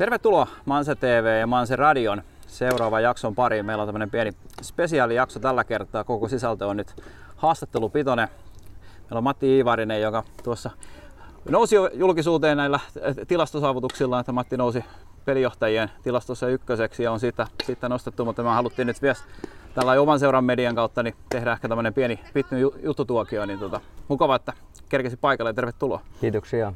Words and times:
Tervetuloa 0.00 0.46
Manse 0.64 0.94
TV 0.94 1.40
ja 1.40 1.46
Manse 1.46 1.76
Radion 1.76 2.22
seuraavan 2.46 3.02
jakson 3.02 3.34
pariin. 3.34 3.66
Meillä 3.66 3.82
on 3.82 3.88
tämmöinen 3.88 4.10
pieni 4.10 4.32
spesiaalijakso 4.62 5.40
tällä 5.40 5.64
kertaa. 5.64 6.04
Koko 6.04 6.28
sisältö 6.28 6.66
on 6.66 6.76
nyt 6.76 7.02
haastattelupitoinen. 7.36 8.28
Meillä 9.00 9.18
on 9.18 9.24
Matti 9.24 9.56
Iivarinen, 9.56 10.02
joka 10.02 10.24
tuossa 10.44 10.70
nousi 11.48 11.74
jo 11.74 11.90
julkisuuteen 11.92 12.56
näillä 12.56 12.80
tilastosaavutuksilla, 13.28 14.20
että 14.20 14.32
Matti 14.32 14.56
nousi 14.56 14.84
pelijohtajien 15.24 15.90
tilastossa 16.02 16.48
ykköseksi 16.48 17.02
ja 17.02 17.12
on 17.12 17.20
siitä, 17.20 17.46
siitä 17.64 17.88
nostettu, 17.88 18.24
mutta 18.24 18.42
me 18.42 18.48
haluttiin 18.48 18.86
nyt 18.86 19.02
vielä 19.02 19.14
tällä 19.74 20.00
oman 20.00 20.20
seuran 20.20 20.44
median 20.44 20.74
kautta 20.74 21.02
niin 21.02 21.14
tehdä 21.28 21.52
ehkä 21.52 21.68
tämmöinen 21.68 21.94
pieni 21.94 22.20
pitty 22.34 22.56
juttutuokio, 22.82 23.46
niin 23.46 23.58
tota, 23.58 23.80
mukava, 24.08 24.36
että 24.36 24.52
kerkesi 24.88 25.16
paikalle 25.16 25.50
ja 25.50 25.54
tervetuloa. 25.54 26.00
Kiitoksia. 26.20 26.72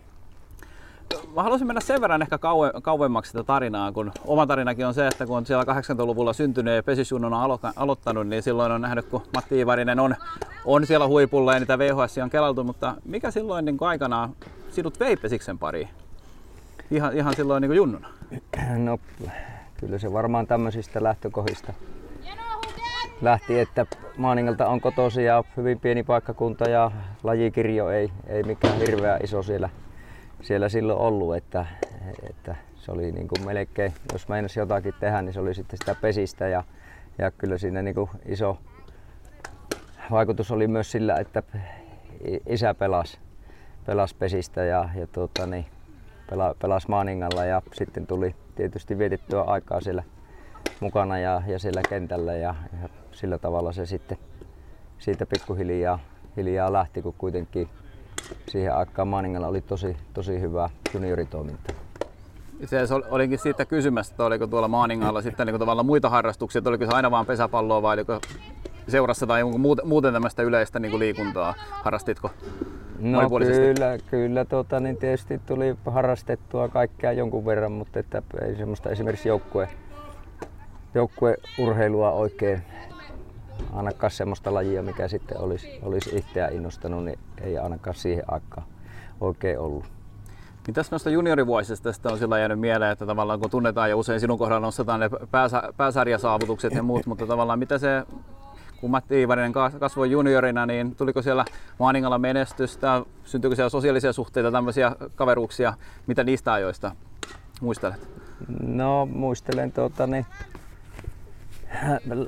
Mä 1.35 1.43
haluaisin 1.43 1.67
mennä 1.67 1.81
sen 1.81 2.01
verran 2.01 2.23
ehkä 2.23 2.39
kauem, 2.39 2.71
kauemmaksi 2.83 3.31
sitä 3.31 3.45
tarinaa, 3.45 3.93
kun 3.93 4.13
oma 4.27 4.47
tarinakin 4.47 4.87
on 4.87 4.95
se, 4.95 5.07
että 5.07 5.27
kun 5.27 5.37
on 5.37 5.47
siellä 5.47 5.65
80-luvulla 5.65 6.33
syntynyt 6.33 6.75
ja 6.75 6.83
pesisjunnon 6.83 7.33
on 7.33 7.59
aloittanut, 7.77 8.29
niin 8.29 8.43
silloin 8.43 8.73
on 8.73 8.81
nähnyt, 8.81 9.07
kun 9.07 9.23
Matti 9.35 9.61
Ivarinen 9.61 10.01
on, 10.01 10.17
on 10.65 10.87
siellä 10.87 11.07
huipulla 11.07 11.55
ja 11.55 11.61
niitä 11.61 11.79
VHS 11.79 12.19
on 12.23 12.31
kelaltu, 12.31 12.65
mutta 12.65 12.95
mikä 13.05 13.31
silloin 13.31 13.65
niin 13.65 13.77
aikanaan 13.81 14.37
sinut 14.71 15.01
vei 15.01 15.17
pesiksen 15.17 15.59
pariin? 15.59 15.89
Ihan, 16.91 17.17
ihan 17.17 17.35
silloin 17.37 17.61
niin 17.61 17.69
kuin 17.69 17.77
junnuna. 17.77 18.09
No 18.77 18.99
kyllä 19.81 19.99
se 19.99 20.13
varmaan 20.13 20.47
tämmöisistä 20.47 21.03
lähtökohdista 21.03 21.73
lähti, 23.23 23.61
että 23.61 23.87
Maaningalta 24.17 24.69
on 24.69 24.81
kotosi 24.81 25.25
ja 25.25 25.45
hyvin 25.57 25.81
pieni 25.81 26.03
paikkakunta 26.03 26.71
ja 26.71 26.91
lajikirjo 27.23 27.91
ei, 27.91 28.13
ei 28.27 28.43
mikään 28.43 28.79
hirveä 28.79 29.19
iso 29.23 29.43
siellä, 29.43 29.69
siellä 30.45 30.69
silloin 30.69 30.99
ollut, 30.99 31.37
että, 31.37 31.67
että 32.31 32.57
se 32.77 32.93
oli 32.93 33.13
niin 33.13 33.29
kuin 33.29 33.47
melkein, 33.47 33.93
jos 34.13 34.29
meinasi 34.29 34.61
jotakin 34.61 34.95
tehdä, 35.01 35.23
niin 35.23 35.33
se 35.33 35.41
oli 35.41 35.55
sitten 35.55 35.79
sitä 35.79 35.95
pesistä 35.95 36.49
ja, 36.49 36.65
ja 37.19 37.31
kyllä 37.31 37.59
siinä 37.59 37.83
niin 37.83 37.95
kuin 37.95 38.11
iso 38.27 38.59
vaikutus 40.11 40.51
oli 40.51 40.69
myös 40.69 40.91
sillä, 40.91 41.17
että 41.17 41.43
isä 42.47 42.75
pelasi, 42.75 43.19
pelasi 43.87 44.17
pesistä 44.19 44.65
ja, 44.65 44.89
ja 44.95 45.07
tuota, 45.07 45.47
niin, 45.47 45.67
pela, 46.31 46.55
pelasi 46.63 46.89
Maaningalla 46.89 47.45
ja 47.45 47.63
sitten 47.73 48.07
tuli 48.07 48.35
tietysti 48.55 48.99
vietettyä 48.99 49.41
aikaa 49.41 49.81
siellä 49.81 50.03
mukana 50.81 51.19
ja, 51.19 51.43
ja 51.47 51.59
siellä 51.59 51.83
kentällä 51.89 52.33
ja, 52.33 52.55
ja 52.83 52.89
sillä 53.13 53.39
tavalla 53.39 53.73
se 53.73 53.87
sitten 53.87 54.19
siitä 54.99 55.27
pikkuhiljaa 55.27 55.99
hiljaa 56.37 56.73
lähti, 56.73 57.03
kun 57.03 57.15
kuitenkin 57.19 57.69
siihen 58.49 58.75
aikaan 58.75 59.09
Maaningalla 59.09 59.47
oli 59.47 59.61
tosi, 59.61 59.97
tosi 60.15 60.41
hyvä 60.41 60.71
junioritoiminta. 60.95 61.73
Se 62.65 62.79
olinkin 63.11 63.39
siitä 63.39 63.65
kysymässä, 63.65 64.13
että 64.13 64.25
oliko 64.25 64.47
tuolla 64.47 64.69
Maaningalla 64.69 65.23
sitten 65.23 65.47
niin 65.47 65.59
tavallaan 65.59 65.87
muita 65.87 66.09
harrastuksia, 66.09 66.59
että 66.59 66.71
oliko 66.71 66.87
se 66.87 66.93
aina 66.93 67.11
vain 67.11 67.27
pesäpalloa 67.27 67.83
vai 67.83 67.95
oliko 67.95 68.21
seurassa 68.89 69.27
tai 69.27 69.43
muuten 69.85 70.13
tämmöistä 70.13 70.43
yleistä 70.43 70.79
niin 70.79 70.99
liikuntaa? 70.99 71.55
Harrastitko 71.71 72.31
No 72.99 73.31
kyllä, 73.31 73.99
kyllä 74.11 74.45
tuota, 74.45 74.81
niin 74.81 74.97
tietysti 74.97 75.41
tuli 75.47 75.77
harrastettua 75.87 76.69
kaikkea 76.69 77.13
jonkun 77.13 77.47
verran, 77.47 77.73
mutta 77.73 77.99
että 77.99 78.23
ei 78.43 78.57
semmoista 78.57 78.91
esimerkiksi 78.91 79.29
joukkue, 79.29 79.69
joukkueurheilua 80.95 82.11
oikein 82.11 82.63
ainakaan 83.73 84.11
semmoista 84.11 84.55
lajia, 84.55 84.83
mikä 84.83 85.09
sitten 85.09 85.41
olisi, 85.41 85.79
olisi 85.83 86.17
itseä 86.17 86.49
innostanut, 86.49 87.05
niin 87.05 87.19
ei 87.41 87.59
ainakaan 87.59 87.97
siihen 87.97 88.25
aikaan 88.29 88.67
oikein 89.21 89.59
ollut. 89.59 89.85
Mitäs 90.67 90.91
noista 90.91 91.11
juniorivuosista 91.11 91.85
tästä 91.85 92.09
on 92.09 92.19
sillä 92.19 92.39
jäänyt 92.39 92.61
mieleen, 92.61 92.93
että 92.93 93.07
tavallaan 93.07 93.41
kun 93.41 93.51
tunnetaan 93.51 93.91
ja 93.91 93.97
usein 93.97 94.21
sinun 94.21 94.39
kohdalla 94.39 94.67
nostetaan 94.67 95.01
ne 95.01 95.11
pääsä, 95.31 95.63
pääsarjasaavutukset 95.77 96.75
ja 96.75 96.83
muut, 96.83 97.07
mutta 97.07 97.27
tavallaan 97.27 97.59
mitä 97.59 97.79
se 97.79 98.03
kun 98.81 98.91
Matti 98.91 99.19
Iivarinen 99.19 99.53
kasvoi 99.53 100.11
juniorina, 100.11 100.67
niin 100.67 100.97
tuliko 100.97 101.23
siellä 101.23 101.45
Maaningalla 101.79 102.19
menestystä? 102.19 103.03
Syntyykö 103.25 103.57
siellä 103.57 103.71
sosiaalisia 103.71 104.13
suhteita, 104.13 104.53
tämmöisiä 104.53 104.97
kaveruuksia? 105.15 105.75
Mitä 106.07 106.25
niistä 106.25 106.53
ajoista 106.53 106.97
muistelet? 107.61 108.09
No 108.61 109.07
muistelen 109.07 109.73
tuota, 109.73 110.07
niin, 110.07 110.27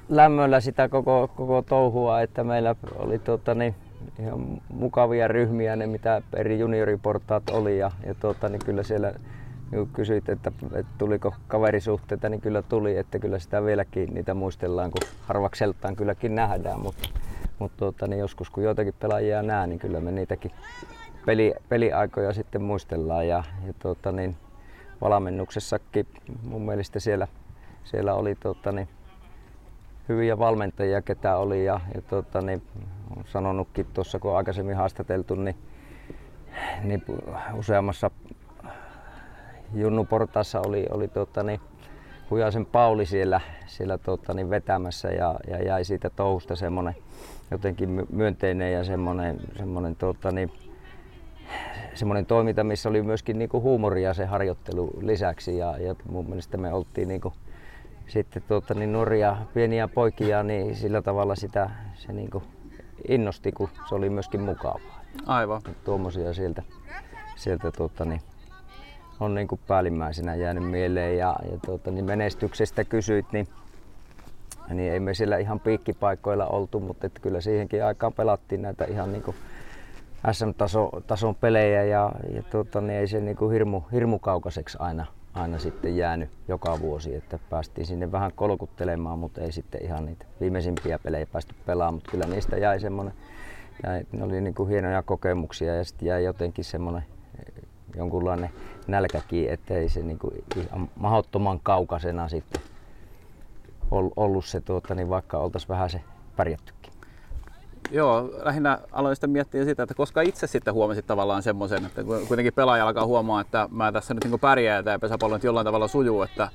lämmöllä 0.09 0.61
sitä 0.61 0.89
koko, 0.89 1.31
koko 1.37 1.63
touhua, 1.63 2.21
että 2.21 2.45
meillä 2.45 2.75
oli 2.97 3.19
tuota, 3.19 3.55
niin, 3.55 3.75
ihan 4.19 4.61
mukavia 4.69 5.29
ryhmiä 5.29 5.77
ne 5.77 5.87
mitä 5.87 6.23
eri 6.37 6.59
junioriportaat 6.59 7.51
oli 7.51 7.79
ja, 7.79 7.91
ja 8.07 8.15
tuota, 8.15 8.49
niin 8.49 8.65
kyllä 8.65 8.83
siellä 8.83 9.13
kun 9.71 9.89
kysyit, 9.93 10.29
että, 10.29 10.53
että 10.73 10.93
tuliko 10.99 11.35
kaverisuhteita, 11.49 12.29
niin 12.29 12.41
kyllä 12.41 12.63
tuli, 12.63 12.97
että 12.97 13.19
kyllä 13.19 13.39
sitä 13.39 13.65
vieläkin 13.65 14.15
niitä 14.15 14.35
muistellaan, 14.35 14.91
kun 14.91 15.09
harvakseltaan 15.21 15.97
kylläkin 15.97 16.35
nähdään, 16.35 16.81
mutta, 16.81 17.09
mutta 17.59 17.79
tuota, 17.79 18.07
niin 18.07 18.19
joskus 18.19 18.51
kun 18.51 18.65
joitakin 18.65 18.95
pelaajia 19.01 19.43
näen, 19.43 19.69
niin 19.69 19.79
kyllä 19.79 20.01
me 20.01 20.13
niitäkin 20.13 20.51
peli, 21.27 21.55
peliaikoja 21.69 22.33
sitten 22.33 22.63
muistellaan 22.63 23.29
ja, 23.29 23.45
ja 23.67 23.73
tuota, 23.79 24.13
niin, 24.13 24.37
valmennuksessakin 25.01 26.07
mun 26.43 26.67
mielestä 26.67 27.01
siellä, 27.01 27.29
siellä 27.85 28.15
oli 28.15 28.35
tuota, 28.35 28.73
niin, 28.73 28.89
hyviä 30.09 30.39
valmentajia, 30.39 31.03
ketä 31.03 31.37
oli 31.37 31.65
ja, 31.65 31.81
ja 31.95 32.03
tuota, 32.03 32.41
niin, 32.41 32.63
sanonutkin 33.25 33.87
tuossa 33.95 34.19
kun 34.19 34.37
aikaisemmin 34.37 34.77
haastateltu, 34.77 35.35
niin, 35.35 35.57
niin 36.83 37.03
useammassa 37.55 38.11
Junnu-portaassa 39.75 40.61
oli, 40.67 40.87
oli 40.91 41.09
tuota, 41.09 41.43
niin, 41.43 41.61
Hujasen 42.31 42.67
Pauli 42.67 43.07
siellä, 43.07 43.41
siellä 43.67 43.99
tuota, 43.99 44.35
niin 44.35 44.51
vetämässä 44.51 45.09
ja, 45.09 45.35
ja, 45.51 45.63
jäi 45.63 45.85
siitä 45.85 46.11
touhusta 46.11 46.57
semmoinen 46.57 46.95
jotenkin 47.51 48.07
myönteinen 48.13 48.73
ja 48.73 48.85
semmoinen, 48.85 49.41
semmoinen, 49.57 49.97
tuota, 49.97 50.31
niin, 50.31 50.53
semmoinen 51.95 52.27
toiminta, 52.27 52.65
missä 52.65 52.89
oli 52.89 53.03
myöskin 53.03 53.39
niin 53.39 53.49
kuin 53.49 53.63
huumoria 53.63 54.15
se 54.15 54.25
harjoittelu 54.25 54.91
lisäksi 55.01 55.59
ja, 55.59 55.79
ja 55.79 55.95
mun 56.11 56.27
mielestä 56.27 56.57
me 56.57 56.73
oltiin 56.73 57.09
niin 57.09 57.21
kuin, 57.21 57.35
sitten 58.09 58.43
tuota, 58.49 58.75
niin 58.75 58.93
nuoria 58.93 59.37
pieniä 59.55 59.89
poikia, 59.89 60.43
niin 60.43 60.77
sillä 60.77 61.03
tavalla 61.03 61.35
sitä 61.35 61.71
se 61.95 62.13
niin 62.13 62.31
kuin 62.31 62.45
innosti, 63.09 63.53
kun 63.53 63.69
se 63.89 63.95
oli 63.95 64.11
myöskin 64.11 64.41
mukavaa. 64.41 65.01
Aivan. 65.27 65.63
Tuommoisia 65.85 66.33
sieltä, 66.33 66.63
sieltä 67.37 67.73
tuota, 67.73 68.05
niin, 68.05 68.21
on 69.21 69.35
niin 69.35 69.49
kuin 69.49 69.61
päällimmäisenä 69.67 70.35
jäänyt 70.35 70.71
mieleen. 70.71 71.19
Ja, 71.19 71.37
ja 71.51 71.59
tuota, 71.67 71.91
niin 71.91 72.05
menestyksestä 72.05 72.85
kysyit, 72.85 73.27
niin, 73.33 73.49
niin 74.69 74.93
ei 74.93 75.01
me 75.01 75.15
siellä 75.15 75.39
ihan 75.39 75.61
piikkipaikoilla 75.61 76.47
oltu, 76.47 76.81
mutta 76.81 77.07
että 77.07 77.21
kyllä 77.21 77.41
siihenkin 77.41 77.85
aikaan 77.85 78.13
pelattiin 78.13 78.63
näitä 78.63 78.85
ihan 78.85 79.13
niin 79.13 79.23
kuin 79.23 79.37
SM-tason 80.33 81.35
pelejä 81.41 81.85
ja, 81.85 82.13
ja 82.35 82.43
tuota, 82.43 82.81
niin 82.81 82.99
ei 82.99 83.07
se 83.07 83.21
niin 83.21 83.37
kuin 83.37 83.53
hirmu, 83.53 83.83
hirmu 83.93 84.19
kaukaiseksi 84.19 84.77
aina, 84.81 85.07
aina 85.37 85.59
sitten 85.59 85.97
jäänyt 85.97 86.31
joka 86.49 86.81
vuosi, 86.81 87.15
että 87.15 87.39
päästiin 87.51 87.87
sinne 87.87 88.13
vähän 88.13 88.33
kolkuttelemaan, 88.37 89.19
mutta 89.19 89.41
ei 89.41 89.53
sitten 89.53 89.85
ihan 89.85 90.07
niitä 90.07 90.27
viimeisimpiä 90.41 90.99
pelejä 90.99 91.27
päästy 91.27 91.55
pelaamaan, 91.67 91.95
mutta 91.95 92.11
kyllä 92.11 92.27
niistä 92.27 92.57
jäi 92.57 92.81
semmoinen, 92.81 93.15
jäi, 93.87 94.07
ne 94.13 94.25
oli 94.25 94.41
niin 94.41 94.55
kuin 94.55 94.69
hienoja 94.69 95.03
kokemuksia 95.03 95.75
ja 95.75 95.85
sitten 95.85 96.09
jäi 96.09 96.25
jotenkin 96.25 96.65
semmoinen 96.65 97.03
jonkunlainen 97.97 98.51
nälkäkin, 98.87 99.51
ettei 99.51 99.89
se 99.89 100.03
niin 100.03 100.19
kuin 100.19 100.45
ihan 100.57 100.91
mahdottoman 100.97 101.61
kaukaisena 101.63 102.29
sitten 102.29 102.63
ollut 103.91 104.45
se, 104.45 104.61
tuota, 104.61 104.95
niin 104.95 105.09
vaikka 105.09 105.39
oltaisiin 105.39 105.69
vähän 105.69 105.91
se 105.91 106.01
pärjättykin. 106.37 106.76
Joo, 107.91 108.31
lähinnä 108.43 108.79
aloin 108.93 109.17
sitten 109.17 109.31
miettiä 109.31 109.65
sitä, 109.65 109.83
että 109.83 109.95
koska 109.95 110.21
itse 110.21 110.47
sitten 110.47 110.75
huomasit 110.75 111.07
tavallaan 111.07 111.43
semmoisen, 111.43 111.85
että 111.85 112.03
kuitenkin 112.29 112.53
pelaaja 112.55 112.87
alkaa 112.87 113.07
huomaa, 113.07 113.41
että 113.41 113.69
mä 113.71 113.93
tässä 113.93 114.15
nyt 114.15 114.25
niin 114.25 114.41
pärjää 114.41 114.83
ja 114.87 114.99
pesäpallo 114.99 115.35
nyt 115.35 115.45
jollain 115.45 115.65
tavalla 115.65 115.89
sujuu, 115.89 116.23
että 116.23 116.49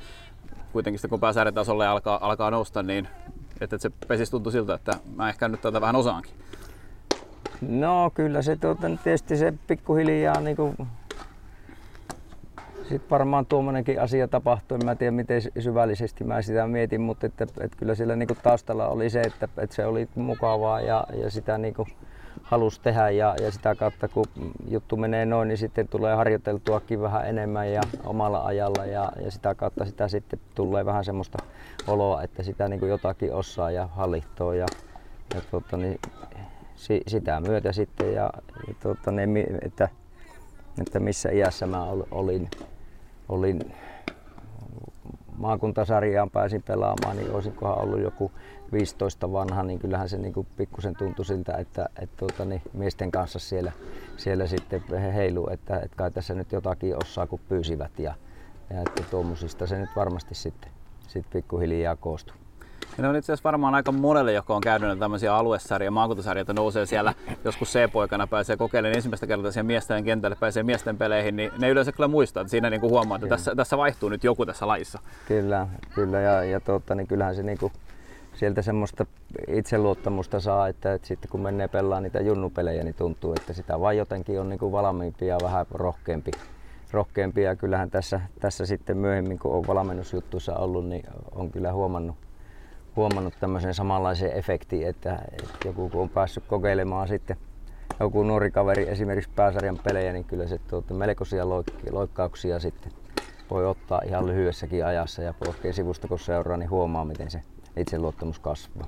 kuitenkin 0.73 0.99
sitten 0.99 1.09
kun 1.09 1.19
pääsäädetasolle 1.19 1.87
alkaa, 1.87 2.27
alkaa 2.27 2.51
nousta, 2.51 2.83
niin 2.83 3.07
että 3.61 3.77
se 3.77 3.91
pesis 4.07 4.29
tuntui 4.29 4.51
siltä, 4.51 4.73
että 4.73 4.95
mä 5.15 5.29
ehkä 5.29 5.47
nyt 5.47 5.61
tätä 5.61 5.81
vähän 5.81 5.95
osaankin. 5.95 6.33
No 7.61 8.11
kyllä 8.13 8.41
se 8.41 8.55
tuota, 8.55 8.87
tietysti 9.03 9.37
se 9.37 9.53
pikkuhiljaa 9.67 10.41
niin 10.41 10.55
kuin 10.55 10.75
sitten 12.91 13.09
varmaan 13.09 13.45
tuommoinenkin 13.45 14.01
asia 14.01 14.27
tapahtui. 14.27 14.77
En 14.81 14.85
mä 14.85 14.95
tiedä 14.95 15.11
miten 15.11 15.41
syvällisesti 15.59 16.23
mä 16.23 16.41
sitä 16.41 16.67
mietin, 16.67 17.01
mutta 17.01 17.25
että, 17.25 17.43
että 17.43 17.77
kyllä 17.77 17.95
sillä 17.95 18.15
niinku 18.15 18.35
taustalla 18.43 18.87
oli 18.87 19.09
se, 19.09 19.21
että, 19.21 19.47
että 19.57 19.75
se 19.75 19.85
oli 19.85 20.09
mukavaa 20.15 20.81
ja, 20.81 21.03
ja 21.13 21.31
sitä 21.31 21.57
niinku 21.57 21.87
halusi 22.43 22.81
tehdä 22.81 23.09
ja, 23.09 23.35
ja 23.41 23.51
sitä 23.51 23.75
kautta 23.75 24.07
kun 24.07 24.25
juttu 24.69 24.97
menee 24.97 25.25
noin, 25.25 25.47
niin 25.47 25.57
sitten 25.57 25.87
tulee 25.87 26.15
harjoiteltuakin 26.15 27.01
vähän 27.01 27.27
enemmän 27.29 27.71
ja 27.73 27.81
omalla 28.03 28.45
ajalla 28.45 28.85
ja, 28.85 29.11
ja 29.23 29.31
sitä 29.31 29.55
kautta 29.55 29.85
sitä 29.85 30.07
sitten 30.07 30.39
tulee 30.55 30.85
vähän 30.85 31.05
semmoista 31.05 31.37
oloa, 31.87 32.23
että 32.23 32.43
sitä 32.43 32.67
niin 32.67 32.87
jotakin 32.87 33.33
osaa 33.33 33.71
ja 33.71 33.87
hallihtoo 33.87 34.53
ja, 34.53 34.65
ja 35.35 35.41
tuota, 35.51 35.77
niin, 35.77 35.99
si, 36.75 37.01
sitä 37.07 37.39
myötä 37.39 37.71
sitten 37.71 38.13
ja, 38.13 38.29
ja 38.67 38.73
tuota, 38.83 39.11
niin, 39.11 39.57
että, 39.61 39.89
että 40.81 40.99
missä 40.99 41.29
iässä 41.29 41.67
mä 41.67 41.83
olin 42.11 42.49
olin 43.31 43.73
maakuntasarjaan 45.37 46.29
pääsin 46.29 46.63
pelaamaan, 46.63 47.17
niin 47.17 47.31
olisinkohan 47.31 47.81
ollut 47.81 48.01
joku 48.01 48.31
15 48.71 49.31
vanha, 49.31 49.63
niin 49.63 49.79
kyllähän 49.79 50.09
se 50.09 50.17
niin 50.17 50.47
pikkusen 50.57 50.95
tuntui 50.95 51.25
siltä, 51.25 51.57
että, 51.57 51.89
että 52.01 52.17
tuota, 52.17 52.45
niin 52.45 52.61
miesten 52.73 53.11
kanssa 53.11 53.39
siellä, 53.39 53.71
siellä 54.17 54.47
sitten 54.47 54.83
he 54.89 55.13
heilu, 55.13 55.49
että, 55.49 55.79
että 55.79 55.97
kai 55.97 56.11
tässä 56.11 56.33
nyt 56.33 56.51
jotakin 56.51 56.95
osaa 57.03 57.27
kun 57.27 57.39
pyysivät 57.49 57.99
ja, 57.99 58.13
ja 58.69 58.81
että 58.81 59.03
tuommoisista 59.11 59.67
se 59.67 59.79
nyt 59.79 59.89
varmasti 59.95 60.35
sitten, 60.35 60.71
sitten 61.07 61.31
pikkuhiljaa 61.33 61.95
koostui. 61.95 62.35
Ja 62.97 63.01
ne 63.01 63.09
on 63.09 63.15
itse 63.15 63.33
asiassa 63.33 63.47
varmaan 63.47 63.75
aika 63.75 63.91
monelle, 63.91 64.33
joka 64.33 64.55
on 64.55 64.61
käynyt 64.61 64.99
tämmöisiä 64.99 65.35
aluesarja, 65.35 65.91
maakuntasarjoja, 65.91 66.41
että 66.41 66.53
nousee 66.53 66.85
siellä 66.85 67.13
joskus 67.43 67.73
C-poikana, 67.73 68.27
pääsee 68.27 68.57
kokeilemaan 68.57 68.95
ensimmäistä 68.95 69.27
kertaa 69.27 69.51
siihen 69.51 69.65
miesten 69.65 70.03
kentälle, 70.03 70.37
pääsee 70.39 70.63
miesten 70.63 70.97
peleihin, 70.97 71.35
niin 71.35 71.51
ne 71.59 71.69
yleensä 71.69 71.91
kyllä 71.91 72.07
muistaa, 72.07 72.41
että 72.41 72.51
siinä 72.51 72.69
niinku 72.69 72.89
huomaa, 72.89 73.15
että 73.15 73.27
tässä, 73.27 73.55
tässä, 73.55 73.77
vaihtuu 73.77 74.09
nyt 74.09 74.23
joku 74.23 74.45
tässä 74.45 74.67
lajissa. 74.67 74.99
Kyllä, 75.27 75.67
kyllä 75.95 76.19
ja, 76.19 76.43
ja 76.43 76.59
totta, 76.59 76.95
niin 76.95 77.07
kyllähän 77.07 77.35
se 77.35 77.43
niinku, 77.43 77.71
sieltä 78.33 78.61
semmoista 78.61 79.05
itseluottamusta 79.47 80.39
saa, 80.39 80.67
että, 80.67 80.93
että 80.93 81.07
sitten 81.07 81.31
kun 81.31 81.41
menee 81.41 81.67
pelaamaan 81.67 82.03
niitä 82.03 82.21
junnupelejä, 82.21 82.83
niin 82.83 82.95
tuntuu, 82.95 83.33
että 83.33 83.53
sitä 83.53 83.79
vaan 83.79 83.97
jotenkin 83.97 84.39
on 84.39 84.49
niinku 84.49 84.71
valmiimpi 84.71 85.27
ja 85.27 85.37
vähän 85.43 85.65
rohkeampi. 85.71 86.31
rohkeampi. 86.91 87.41
Ja 87.41 87.55
kyllähän 87.55 87.89
tässä, 87.91 88.21
tässä 88.39 88.65
sitten 88.65 88.97
myöhemmin, 88.97 89.39
kun 89.39 89.53
on 89.53 89.67
valmennusjuttuissa 89.67 90.55
ollut, 90.55 90.85
niin 90.85 91.03
on 91.31 91.51
kyllä 91.51 91.73
huomannut, 91.73 92.15
huomannut 92.95 93.33
tämmöisen 93.39 93.73
samanlaisen 93.73 94.37
efektin, 94.37 94.87
että, 94.87 95.19
että 95.31 95.67
joku 95.67 95.89
kun 95.89 96.01
on 96.01 96.09
päässyt 96.09 96.43
kokeilemaan 96.47 97.07
sitten 97.07 97.37
joku 97.99 98.23
nuori 98.23 98.51
kaveri 98.51 98.89
esimerkiksi 98.89 99.29
pääsarjan 99.35 99.79
pelejä, 99.83 100.13
niin 100.13 100.25
kyllä 100.25 100.47
se 100.47 100.57
tuota, 100.57 100.93
melkoisia 100.93 101.43
loik- 101.43 101.93
loikkauksia 101.93 102.59
sitten 102.59 102.91
voi 103.51 103.65
ottaa 103.65 104.01
ihan 104.05 104.27
lyhyessäkin 104.27 104.85
ajassa 104.85 105.21
ja 105.21 105.33
kun 106.07 106.19
seuraa, 106.19 106.57
niin 106.57 106.69
huomaa 106.69 107.05
miten 107.05 107.31
se 107.31 107.41
itseluottamus 107.77 108.39
kasvaa. 108.39 108.87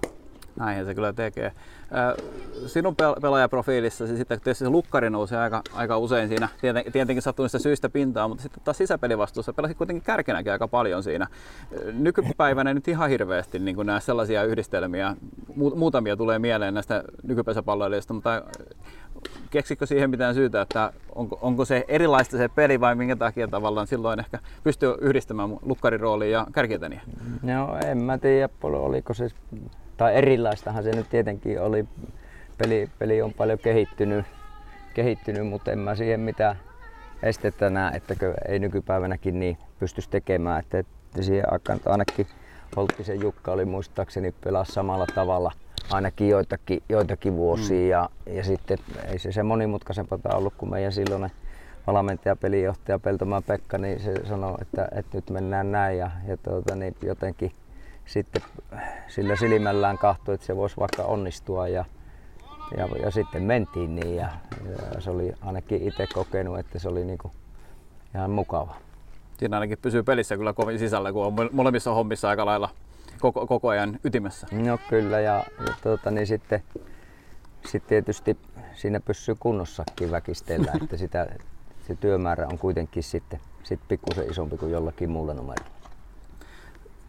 Näinhän 0.56 0.86
se 0.86 0.96
kyllä 0.96 1.14
tekee. 1.14 1.52
Sinun 2.66 2.96
pelaajaprofiilissa 3.22 4.08
sitten 4.08 4.42
tietysti 4.42 4.66
se 4.66 4.70
lukkari 4.70 5.10
nousee 5.10 5.40
aika, 5.40 5.62
aika 5.74 5.98
usein 5.98 6.30
siinä, 6.30 6.50
tietenkin 6.92 7.22
sattuneista 7.22 7.60
syistä 7.60 7.90
pintaa, 7.90 8.28
mutta 8.28 8.42
sitten 8.42 8.64
taas 8.64 8.78
sisäpelivastuussa 8.78 9.54
pelasit 9.54 9.78
kuitenkin 9.78 10.04
kärkenäkin 10.04 10.52
aika 10.52 10.68
paljon 10.68 11.04
siinä. 11.04 11.28
Nykypäivänä 11.94 12.74
nyt 12.74 12.88
ihan 12.88 13.10
hirveästi 13.10 13.60
niin 13.60 13.78
näe 13.84 14.02
sellaisia 14.02 14.44
yhdistelmiä, 14.44 15.16
muutamia 15.56 16.18
tulee 16.18 16.40
mieleen 16.40 16.74
näistä 16.74 17.04
nykypesäpalloilijoista, 17.24 18.14
mutta 18.14 18.44
keksikö 19.50 19.86
siihen 19.86 20.10
mitään 20.10 20.36
syytä, 20.36 20.62
että 20.62 20.94
onko, 21.16 21.40
onko 21.42 21.66
se 21.66 21.86
erilaista 21.88 22.38
se 22.38 22.48
peli 22.48 22.80
vai 22.80 22.96
minkä 22.96 23.16
takia 23.16 23.48
tavallaan 23.48 23.88
silloin 23.88 24.20
ehkä 24.20 24.40
pystyy 24.64 24.96
yhdistämään 25.02 25.50
lukkarin 25.62 26.00
rooliin 26.00 26.32
ja 26.32 26.48
kärkieteniä? 26.52 27.02
No 27.42 27.78
en 27.86 28.04
mä 28.04 28.18
tiedä, 28.18 28.50
oliko 28.64 29.14
se, 29.14 29.30
tai 29.98 30.16
erilaistahan 30.16 30.84
se 30.84 30.92
nyt 30.92 31.10
tietenkin 31.10 31.62
oli. 31.62 31.86
Peli, 32.58 32.90
peli 33.00 33.22
on 33.22 33.34
paljon 33.34 33.60
kehittynyt, 33.60 34.26
kehittynyt, 34.94 35.48
mutta 35.48 35.72
en 35.72 35.80
mä 35.80 35.96
siihen 35.96 36.20
mitään 36.20 36.56
estettä 37.24 37.70
näe, 37.70 37.96
että 37.96 38.16
ei 38.48 38.60
nykypäivänäkin 38.60 39.40
niin 39.40 39.58
pystyisi 39.80 40.10
tekemään. 40.10 40.60
Että, 40.60 40.80
että 40.80 41.22
siihen 41.22 41.54
aikaan 41.54 41.80
ainakin 41.86 42.28
Holttisen 42.76 43.22
Jukka 43.22 43.52
oli 43.52 43.66
muistaakseni 43.66 44.34
pelaa 44.44 44.66
samalla 44.66 45.06
tavalla– 45.16 45.52
ainakin 45.90 46.30
joitakin, 46.30 46.84
joitakin 46.90 47.36
vuosia. 47.36 47.78
Mm. 47.78 47.90
Ja, 47.90 48.10
ja 48.36 48.44
sitten 48.44 48.78
ei 49.12 49.20
se, 49.20 49.32
se 49.32 49.44
monimutkaisempaa 49.44 50.20
ollut 50.34 50.54
kuin 50.58 50.70
meidän 50.70 50.92
silloinen 50.92 51.32
valmentaja, 51.88 52.36
pelijohtaja 52.36 53.00
Peltomaan 53.00 53.44
Pekka, 53.44 53.78
niin 53.78 54.00
se 54.00 54.14
sanoi, 54.26 54.56
että, 54.62 54.88
että 54.92 55.18
nyt 55.18 55.30
mennään 55.30 55.72
näin 55.72 55.98
ja, 55.98 56.12
ja 56.28 56.38
tuota, 56.38 56.76
niin 56.76 56.96
jotenkin 57.02 57.52
sitten 58.06 58.42
sillä 59.08 59.36
silmällään 59.36 59.98
kahtoi, 59.98 60.36
että 60.36 60.48
se 60.48 60.56
voisi 60.56 60.78
vaikka 60.78 61.04
onnistua 61.04 61.68
ja, 61.68 61.86
ja, 62.78 62.88
ja 63.04 63.12
sitten 63.12 63.44
mentiin 63.44 63.96
niin 63.96 64.16
ja, 64.16 64.30
ja 64.96 65.02
se 65.02 65.10
oli 65.10 65.34
ainakin 65.42 65.88
itse 65.88 66.08
kokenut, 66.14 66.60
että 66.60 66.80
se 66.80 66.90
oli 66.90 67.06
niinku 67.06 67.32
ihan 68.16 68.32
mukava. 68.32 68.76
Siinä 69.38 69.58
ainakin 69.58 69.78
pysyy 69.82 70.04
pelissä 70.04 70.38
kyllä 70.38 70.54
kovin 70.54 70.80
sisällä, 70.80 71.14
kun 71.14 71.26
on 71.26 71.50
molemmissa 71.52 71.94
hommissa 71.94 72.30
aika 72.30 72.46
lailla 72.46 72.70
koko, 73.20 73.48
koko 73.48 73.68
ajan 73.70 74.00
ytimessä. 74.04 74.48
No 74.52 74.80
kyllä 74.90 75.20
ja, 75.20 75.44
ja 75.68 75.74
tuota, 75.84 76.12
niin 76.12 76.28
sitten, 76.28 76.64
sitten 77.66 77.90
tietysti 77.90 78.38
siinä 78.74 79.00
pysyy 79.00 79.36
kunnossakin 79.40 80.12
väkistellä, 80.12 80.72
että 80.82 80.98
sitä, 80.98 81.28
se 81.88 81.96
työmäärä 81.96 82.48
on 82.48 82.58
kuitenkin 82.58 83.04
sitten 83.04 83.40
sit 83.64 83.80
pikkusen 83.88 84.32
isompi 84.32 84.58
kuin 84.58 84.72
jollakin 84.72 85.10
muulla 85.10 85.34
numerolla. 85.34 85.83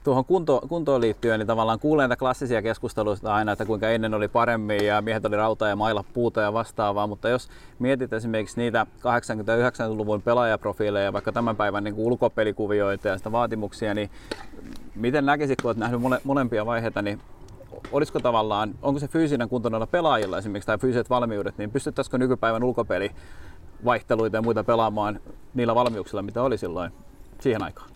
Tuohon 0.05 0.25
kunto, 0.25 0.61
kuntoon 0.69 1.01
liittyen, 1.01 1.39
niin 1.39 1.47
tavallaan 1.47 1.79
kuulee 1.79 2.09
näitä 2.09 2.19
klassisia 2.19 2.62
keskusteluita 2.62 3.35
aina, 3.35 3.53
että 3.53 3.65
kuinka 3.65 3.89
ennen 3.89 4.15
oli 4.15 4.29
paremmin 4.29 4.87
ja 4.87 5.03
miehet 5.03 5.25
oli 5.25 5.37
rautaa 5.37 5.69
ja 5.69 5.77
mailla 5.77 6.05
puuta 6.12 6.41
ja 6.41 6.53
vastaavaa, 6.53 7.06
mutta 7.06 7.29
jos 7.29 7.49
mietit 7.79 8.12
esimerkiksi 8.12 8.61
niitä 8.61 8.87
80-90-luvun 8.99 10.23
pelaajaprofiileja, 10.23 11.12
vaikka 11.12 11.33
tämän 11.33 11.56
päivän 11.56 11.85
niin 11.85 11.95
ulkopelikuvioita 11.99 13.09
ja 13.09 13.19
sitä 13.19 13.33
vaatimuksia, 13.33 13.95
niin 13.95 14.11
miten 14.95 15.27
näkisit, 15.27 15.62
kun 15.62 15.69
olet 15.69 15.79
nähnyt 15.79 16.01
mole, 16.01 16.21
molempia 16.25 16.67
vaiheita, 16.67 17.03
niin 17.03 17.21
olisiko 17.93 18.21
tavallaan, 18.21 18.75
onko 18.83 19.01
se 19.01 19.09
fyysinen 19.09 19.49
kunto 19.49 19.69
noilla 19.69 19.87
pelaajilla 19.87 20.39
esimerkiksi 20.39 20.67
tai 20.67 20.79
fyysiset 20.79 21.11
valmiudet, 21.11 21.59
niin 21.59 21.71
pystyttäisikö 21.71 22.19
nykypäivän 22.19 22.65
ulkopeli 22.65 23.11
vaihteluita 23.85 24.37
ja 24.37 24.43
muita 24.43 24.65
pelaamaan 24.65 25.21
niillä 25.55 25.75
valmiuksilla, 25.75 26.23
mitä 26.23 26.43
oli 26.43 26.59
silloin 26.59 26.93
siihen 27.41 27.62
aikaan? 27.62 27.94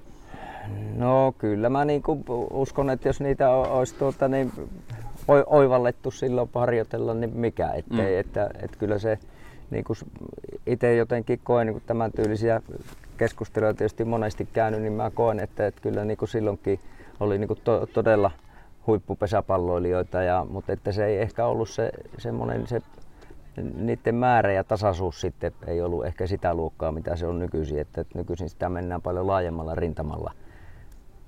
No 0.96 1.34
kyllä 1.38 1.68
mä 1.68 1.84
niin 1.84 2.02
uskon, 2.50 2.90
että 2.90 3.08
jos 3.08 3.20
niitä 3.20 3.50
olisi 3.50 3.94
tuota, 3.94 4.28
niin 4.28 4.52
oivallettu 5.46 6.10
silloin 6.10 6.50
harjoitella, 6.54 7.14
niin 7.14 7.36
mikä 7.36 7.72
ettei. 7.72 8.14
Mm. 8.14 8.20
Että, 8.20 8.50
että 8.62 8.78
kyllä 8.78 8.98
se 8.98 9.18
niin 9.70 9.84
itse 10.66 10.96
jotenkin 10.96 11.40
koen 11.44 11.66
niin 11.66 11.82
tämän 11.86 12.12
tyylisiä 12.12 12.62
keskusteluja 13.16 13.74
tietysti 13.74 14.04
monesti 14.04 14.48
käynyt, 14.52 14.82
niin 14.82 14.92
mä 14.92 15.10
koen, 15.10 15.40
että, 15.40 15.66
että 15.66 15.80
kyllä 15.80 16.04
niin 16.04 16.16
kuin 16.16 16.28
silloinkin 16.28 16.80
oli 17.20 17.38
niin 17.38 17.48
kuin 17.48 17.60
to, 17.64 17.86
todella 17.86 18.30
huippupesäpalloilijoita, 18.86 20.22
ja, 20.22 20.46
mutta 20.50 20.72
että 20.72 20.92
se 20.92 21.06
ei 21.06 21.18
ehkä 21.18 21.46
ollut 21.46 21.68
se, 21.68 21.90
semmoinen 22.18 22.66
se 22.66 22.82
niiden 23.76 24.14
määrä 24.14 24.52
ja 24.52 24.64
tasaisuus 24.64 25.20
sitten 25.20 25.52
ei 25.66 25.82
ollut 25.82 26.06
ehkä 26.06 26.26
sitä 26.26 26.54
luokkaa, 26.54 26.92
mitä 26.92 27.16
se 27.16 27.26
on 27.26 27.38
nykyisin. 27.38 27.78
Että, 27.78 28.00
että 28.00 28.18
nykyisin 28.18 28.48
sitä 28.48 28.68
mennään 28.68 29.02
paljon 29.02 29.26
laajemmalla 29.26 29.74
rintamalla 29.74 30.32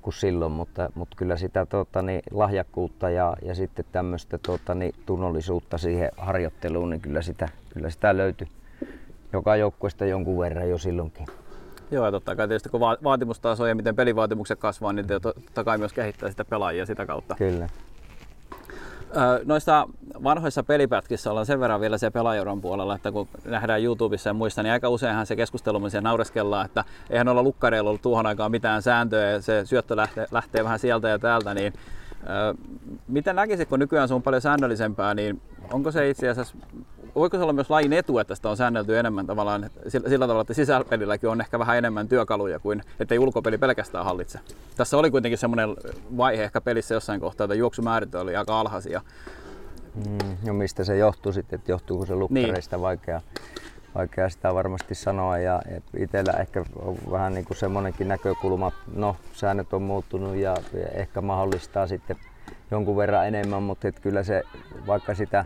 kuin 0.02 0.14
silloin, 0.14 0.52
mutta, 0.52 0.90
mutta 0.94 1.16
kyllä 1.16 1.36
sitä 1.36 1.66
tuota, 1.66 2.02
niin, 2.02 2.22
lahjakkuutta 2.30 3.10
ja, 3.10 3.36
ja 3.42 3.54
sitten 3.54 3.84
tämmöistä 3.92 4.38
tuota, 4.38 4.74
niin, 4.74 4.94
tunnollisuutta 5.06 5.78
siihen 5.78 6.10
harjoitteluun, 6.16 6.90
niin 6.90 7.00
kyllä 7.00 7.22
sitä, 7.22 7.48
kyllä 7.74 7.90
sitä 7.90 8.16
löytyi 8.16 8.48
joka 9.32 9.56
joukkueesta 9.56 10.04
jonkun 10.04 10.38
verran 10.38 10.70
jo 10.70 10.78
silloinkin. 10.78 11.26
Joo, 11.90 12.04
ja 12.04 12.10
totta 12.10 12.36
kai 12.36 12.48
tietysti 12.48 12.68
kun 12.68 12.80
vaatimustaso 12.80 13.66
ja 13.66 13.74
miten 13.74 13.96
pelivaatimukset 13.96 14.58
kasvaa, 14.58 14.92
niin 14.92 15.06
totta 15.22 15.64
kai 15.64 15.78
myös 15.78 15.92
kehittää 15.92 16.30
sitä 16.30 16.44
pelaajia 16.44 16.86
sitä 16.86 17.06
kautta. 17.06 17.34
Kyllä. 17.38 17.68
Noissa 19.44 19.88
vanhoissa 20.24 20.62
pelipätkissä 20.62 21.30
ollaan 21.30 21.46
sen 21.46 21.60
verran 21.60 21.80
vielä 21.80 21.98
se 21.98 22.10
pelaajuran 22.10 22.60
puolella, 22.60 22.94
että 22.94 23.12
kun 23.12 23.28
nähdään 23.44 23.82
YouTubessa 23.82 24.30
ja 24.30 24.34
muista, 24.34 24.62
niin 24.62 24.72
aika 24.72 24.88
useinhan 24.88 25.26
se 25.26 25.36
keskustelu 25.36 25.90
siellä 25.90 26.08
naureskellaan, 26.08 26.66
että 26.66 26.84
eihän 27.10 27.28
olla 27.28 27.42
lukkareilla 27.42 27.90
ollut 27.90 28.02
tuohon 28.02 28.26
aikaan 28.26 28.50
mitään 28.50 28.82
sääntöä 28.82 29.30
ja 29.30 29.42
se 29.42 29.66
syöttö 29.66 29.96
lähtee, 29.96 30.26
lähtee 30.30 30.64
vähän 30.64 30.78
sieltä 30.78 31.08
ja 31.08 31.18
täältä, 31.18 31.54
niin 31.54 31.72
miten 33.08 33.36
näkisit, 33.36 33.68
kun 33.68 33.78
nykyään 33.78 34.08
se 34.08 34.14
on 34.14 34.22
paljon 34.22 34.42
säännöllisempää, 34.42 35.14
niin 35.14 35.40
onko 35.72 35.90
se 35.90 36.10
itse 36.10 36.28
asiassa 36.28 36.56
voiko 37.20 37.36
se 37.36 37.42
olla 37.42 37.52
myös 37.52 37.70
lajin 37.70 37.92
etu, 37.92 38.18
että 38.18 38.34
sitä 38.34 38.48
on 38.48 38.56
säännelty 38.56 38.98
enemmän 38.98 39.26
tavallaan 39.26 39.70
sillä, 39.88 40.08
sillä 40.08 40.26
tavalla, 40.26 40.40
että 40.40 40.54
sisäpelilläkin 40.54 41.28
on 41.28 41.40
ehkä 41.40 41.58
vähän 41.58 41.78
enemmän 41.78 42.08
työkaluja 42.08 42.58
kuin 42.58 42.82
ettei 43.00 43.18
ulkopeli 43.18 43.58
pelkästään 43.58 44.04
hallitse. 44.04 44.38
Tässä 44.76 44.96
oli 44.96 45.10
kuitenkin 45.10 45.38
semmoinen 45.38 45.76
vaihe 46.16 46.44
ehkä 46.44 46.60
pelissä 46.60 46.94
jossain 46.94 47.20
kohtaa, 47.20 47.44
että 47.44 47.54
juoksumäärät 47.54 48.14
oli 48.14 48.36
aika 48.36 48.60
alhaisia. 48.60 49.00
Mm, 49.94 50.36
no 50.46 50.54
mistä 50.54 50.84
se 50.84 50.96
johtuu 50.96 51.32
sitten, 51.32 51.58
että 51.58 51.72
johtuuko 51.72 52.06
se 52.06 52.14
lukkareista 52.14 52.76
niin. 52.76 52.82
vaikea, 52.82 53.20
vaikea 53.94 54.28
sitä 54.28 54.54
varmasti 54.54 54.94
sanoa 54.94 55.38
ja 55.38 55.62
itsellä 55.96 56.32
ehkä 56.32 56.64
on 56.76 56.96
vähän 57.10 57.34
niin 57.34 57.44
kuin 57.44 57.56
semmoinenkin 57.56 58.08
näkökulma, 58.08 58.72
no 58.94 59.16
säännöt 59.32 59.72
on 59.72 59.82
muuttunut 59.82 60.36
ja 60.36 60.56
ehkä 60.94 61.20
mahdollistaa 61.20 61.86
sitten 61.86 62.16
jonkun 62.70 62.96
verran 62.96 63.28
enemmän, 63.28 63.62
mutta 63.62 63.88
että 63.88 64.00
kyllä 64.00 64.22
se 64.22 64.42
vaikka 64.86 65.14
sitä 65.14 65.44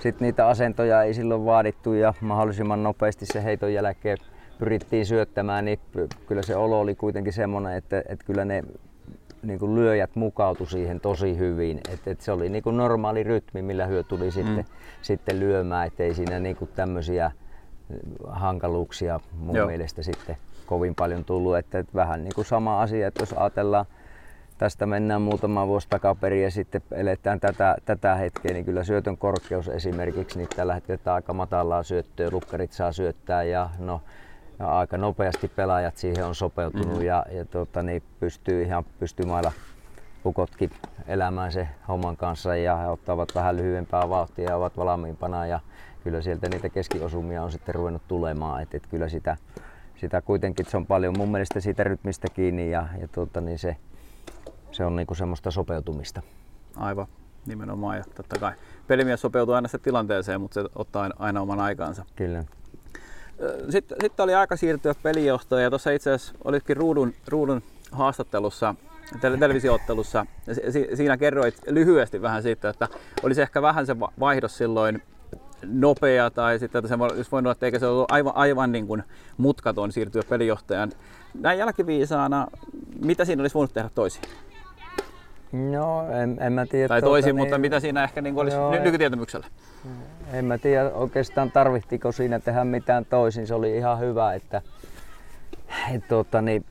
sitten 0.00 0.26
niitä 0.26 0.48
asentoja 0.48 1.02
ei 1.02 1.14
silloin 1.14 1.44
vaadittu 1.44 1.92
ja 1.92 2.14
mahdollisimman 2.20 2.82
nopeasti 2.82 3.26
se 3.26 3.44
heiton 3.44 3.74
jälkeen 3.74 4.18
pyrittiin 4.58 5.06
syöttämään, 5.06 5.64
niin 5.64 5.78
kyllä 6.26 6.42
se 6.42 6.56
olo 6.56 6.80
oli 6.80 6.94
kuitenkin 6.94 7.32
semmoinen, 7.32 7.72
että, 7.72 7.98
että 8.08 8.24
kyllä 8.24 8.44
ne 8.44 8.62
niin 9.42 9.58
kuin 9.58 9.74
lyöjät 9.74 10.16
mukautu 10.16 10.66
siihen 10.66 11.00
tosi 11.00 11.38
hyvin. 11.38 11.80
että 11.92 12.10
että 12.10 12.24
se 12.24 12.32
oli 12.32 12.48
niin 12.48 12.62
kuin 12.62 12.76
normaali 12.76 13.22
rytmi, 13.22 13.62
millä 13.62 13.86
hyö 13.86 14.02
tuli 14.02 14.24
mm. 14.24 14.30
sitten, 14.30 14.64
sitten 15.02 15.40
lyömään, 15.40 15.86
ettei 15.86 16.14
siinä 16.14 16.40
niin 16.40 16.56
kuin 16.56 16.70
tämmöisiä 16.76 17.30
hankaluuksia 18.28 19.20
mun 19.38 19.56
Joo. 19.56 19.66
mielestä 19.66 20.02
sitten 20.02 20.36
kovin 20.66 20.94
paljon 20.94 21.24
tullut. 21.24 21.56
Että, 21.56 21.78
että 21.78 21.94
vähän 21.94 22.24
niin 22.24 22.34
kuin 22.34 22.44
sama 22.44 22.82
asia, 22.82 23.08
että 23.08 23.22
jos 23.22 23.32
ajatellaan 23.32 23.86
tästä 24.58 24.86
mennään 24.86 25.22
muutama 25.22 25.66
vuosi 25.66 25.88
takaperin 25.90 26.42
ja 26.42 26.50
sitten 26.50 26.82
eletään 26.92 27.40
tätä, 27.40 27.76
tätä 27.84 28.14
hetkeä, 28.14 28.52
niin 28.52 28.64
kyllä 28.64 28.84
syötön 28.84 29.18
korkeus 29.18 29.68
esimerkiksi, 29.68 30.38
niin 30.38 30.48
tällä 30.56 30.74
hetkellä 30.74 31.14
aika 31.14 31.32
matalaa 31.32 31.82
syöttöä, 31.82 32.30
lukkarit 32.32 32.72
saa 32.72 32.92
syöttää 32.92 33.42
ja 33.42 33.70
no, 33.78 34.00
ja 34.58 34.78
aika 34.78 34.98
nopeasti 34.98 35.48
pelaajat 35.48 35.96
siihen 35.96 36.26
on 36.26 36.34
sopeutunut 36.34 36.98
mm. 36.98 37.04
ja, 37.04 37.26
ja 37.30 37.44
tuota, 37.44 37.82
niin 37.82 38.02
pystyy 38.20 38.62
ihan 38.62 38.84
pystymailla 38.98 39.52
ukotkin 40.24 40.70
elämään 41.06 41.52
se 41.52 41.68
homman 41.88 42.16
kanssa 42.16 42.56
ja 42.56 42.76
he 42.76 42.88
ottavat 42.88 43.34
vähän 43.34 43.56
lyhyempää 43.56 44.08
vauhtia 44.08 44.50
ja 44.50 44.56
ovat 44.56 44.76
valmiimpana 44.76 45.46
ja 45.46 45.60
kyllä 46.04 46.22
sieltä 46.22 46.48
niitä 46.48 46.68
keskiosumia 46.68 47.42
on 47.42 47.52
sitten 47.52 47.74
ruvennut 47.74 48.02
tulemaan. 48.08 48.62
Et, 48.62 48.74
et 48.74 48.86
kyllä 48.90 49.08
sitä, 49.08 49.36
sitä 49.96 50.22
kuitenkin 50.22 50.66
se 50.66 50.76
on 50.76 50.86
paljon 50.86 51.14
mun 51.18 51.30
mielestä 51.30 51.60
siitä 51.60 51.84
rytmistä 51.84 52.28
kiinni 52.34 52.70
ja, 52.70 52.86
ja 53.00 53.08
tuota, 53.08 53.40
niin 53.40 53.58
se, 53.58 53.76
se 54.78 54.84
on 54.84 54.96
niinku 54.96 55.14
semmoista 55.14 55.50
sopeutumista. 55.50 56.22
Aivan, 56.76 57.06
nimenomaan. 57.46 57.96
Ja 57.96 58.04
totta 58.14 58.38
kai 58.38 58.52
pelimies 58.86 59.20
sopeutuu 59.20 59.54
aina 59.54 59.68
se 59.68 59.78
tilanteeseen, 59.78 60.40
mutta 60.40 60.62
se 60.62 60.68
ottaa 60.74 61.10
aina 61.18 61.40
oman 61.40 61.60
aikansa. 61.60 62.04
Kyllä. 62.16 62.44
Sitten, 63.68 63.98
sitten 64.00 64.24
oli 64.24 64.34
aika 64.34 64.56
siirtyä 64.56 64.94
pelijohtoon 65.02 65.62
ja 65.62 65.70
tuossa 65.70 65.90
itse 65.90 66.12
asiassa 66.12 66.34
olitkin 66.44 66.76
ruudun, 66.76 67.14
ruudun 67.28 67.62
haastattelussa 67.92 68.74
televisioottelussa. 69.38 70.26
Siinä 70.94 71.16
kerroit 71.16 71.54
lyhyesti 71.66 72.22
vähän 72.22 72.42
siitä, 72.42 72.68
että 72.68 72.88
olisi 73.22 73.42
ehkä 73.42 73.62
vähän 73.62 73.86
se 73.86 73.96
vaihdos 74.00 74.58
silloin 74.58 75.02
nopea 75.66 76.30
tai 76.30 76.58
sitten, 76.58 76.78
että 76.78 76.88
se 76.88 77.02
olisi 77.02 77.30
voinut 77.30 77.46
olla, 77.46 77.52
että 77.52 77.66
eikä 77.66 77.78
se 77.78 77.86
ollut 77.86 78.12
aivan, 78.12 78.36
aivan 78.36 78.72
niin 78.72 78.86
kuin 78.86 79.02
mutkaton 79.36 79.92
siirtyä 79.92 80.22
pelijohtajan. 80.28 80.92
Näin 81.34 81.58
jälkiviisaana, 81.58 82.46
mitä 83.04 83.24
siinä 83.24 83.42
olisi 83.42 83.54
voinut 83.54 83.74
tehdä 83.74 83.90
toisin? 83.94 84.22
No, 85.52 86.12
en, 86.12 86.38
en 86.40 86.52
mä 86.52 86.66
tiedä. 86.66 86.88
Tai 86.88 87.02
toisin, 87.02 87.30
tuota, 87.30 87.42
mutta 87.42 87.56
niin, 87.56 87.60
mitä 87.60 87.80
siinä 87.80 88.04
ehkä 88.04 88.22
niin 88.22 88.38
olisi 88.38 88.56
joo, 88.56 88.70
ny- 88.70 88.80
nykytietämyksellä? 88.80 89.46
En 90.32 90.44
mä 90.44 90.58
tiedä 90.58 90.90
oikeastaan 90.94 91.52
tarvittiko 91.52 92.12
siinä 92.12 92.38
tehdä 92.38 92.64
mitään 92.64 93.04
toisin. 93.04 93.46
Se 93.46 93.54
oli 93.54 93.76
ihan 93.76 94.00
hyvä, 94.00 94.34
että 94.34 94.62
et, 95.94 96.08
tuota, 96.08 96.42
niin, 96.42 96.64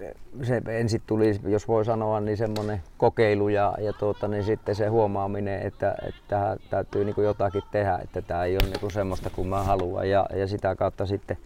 se 0.43 0.62
ensin 0.67 1.01
tuli, 1.07 1.39
jos 1.43 1.67
voi 1.67 1.86
sanoa, 1.86 2.19
niin 2.19 2.38
semmoinen 2.38 2.81
kokeilu 2.98 3.50
ja, 3.50 3.74
ja 3.79 3.93
tuota, 3.93 4.27
niin 4.27 4.43
sitten 4.43 4.75
se 4.75 4.88
huomaaminen, 4.88 5.62
että, 5.62 5.96
että 6.07 6.57
täytyy 6.69 7.05
niin 7.05 7.15
jotakin 7.17 7.63
tehdä, 7.72 8.00
että 8.03 8.22
tämä 8.22 8.43
ei 8.43 8.55
ole 8.55 8.63
niin 8.63 8.91
semmoista 8.91 9.29
kuin 9.29 9.48
mä 9.48 9.63
haluan 9.63 10.10
ja, 10.10 10.25
ja 10.36 10.48
sitä 10.48 10.75
kautta 10.75 11.05
sitten, 11.05 11.38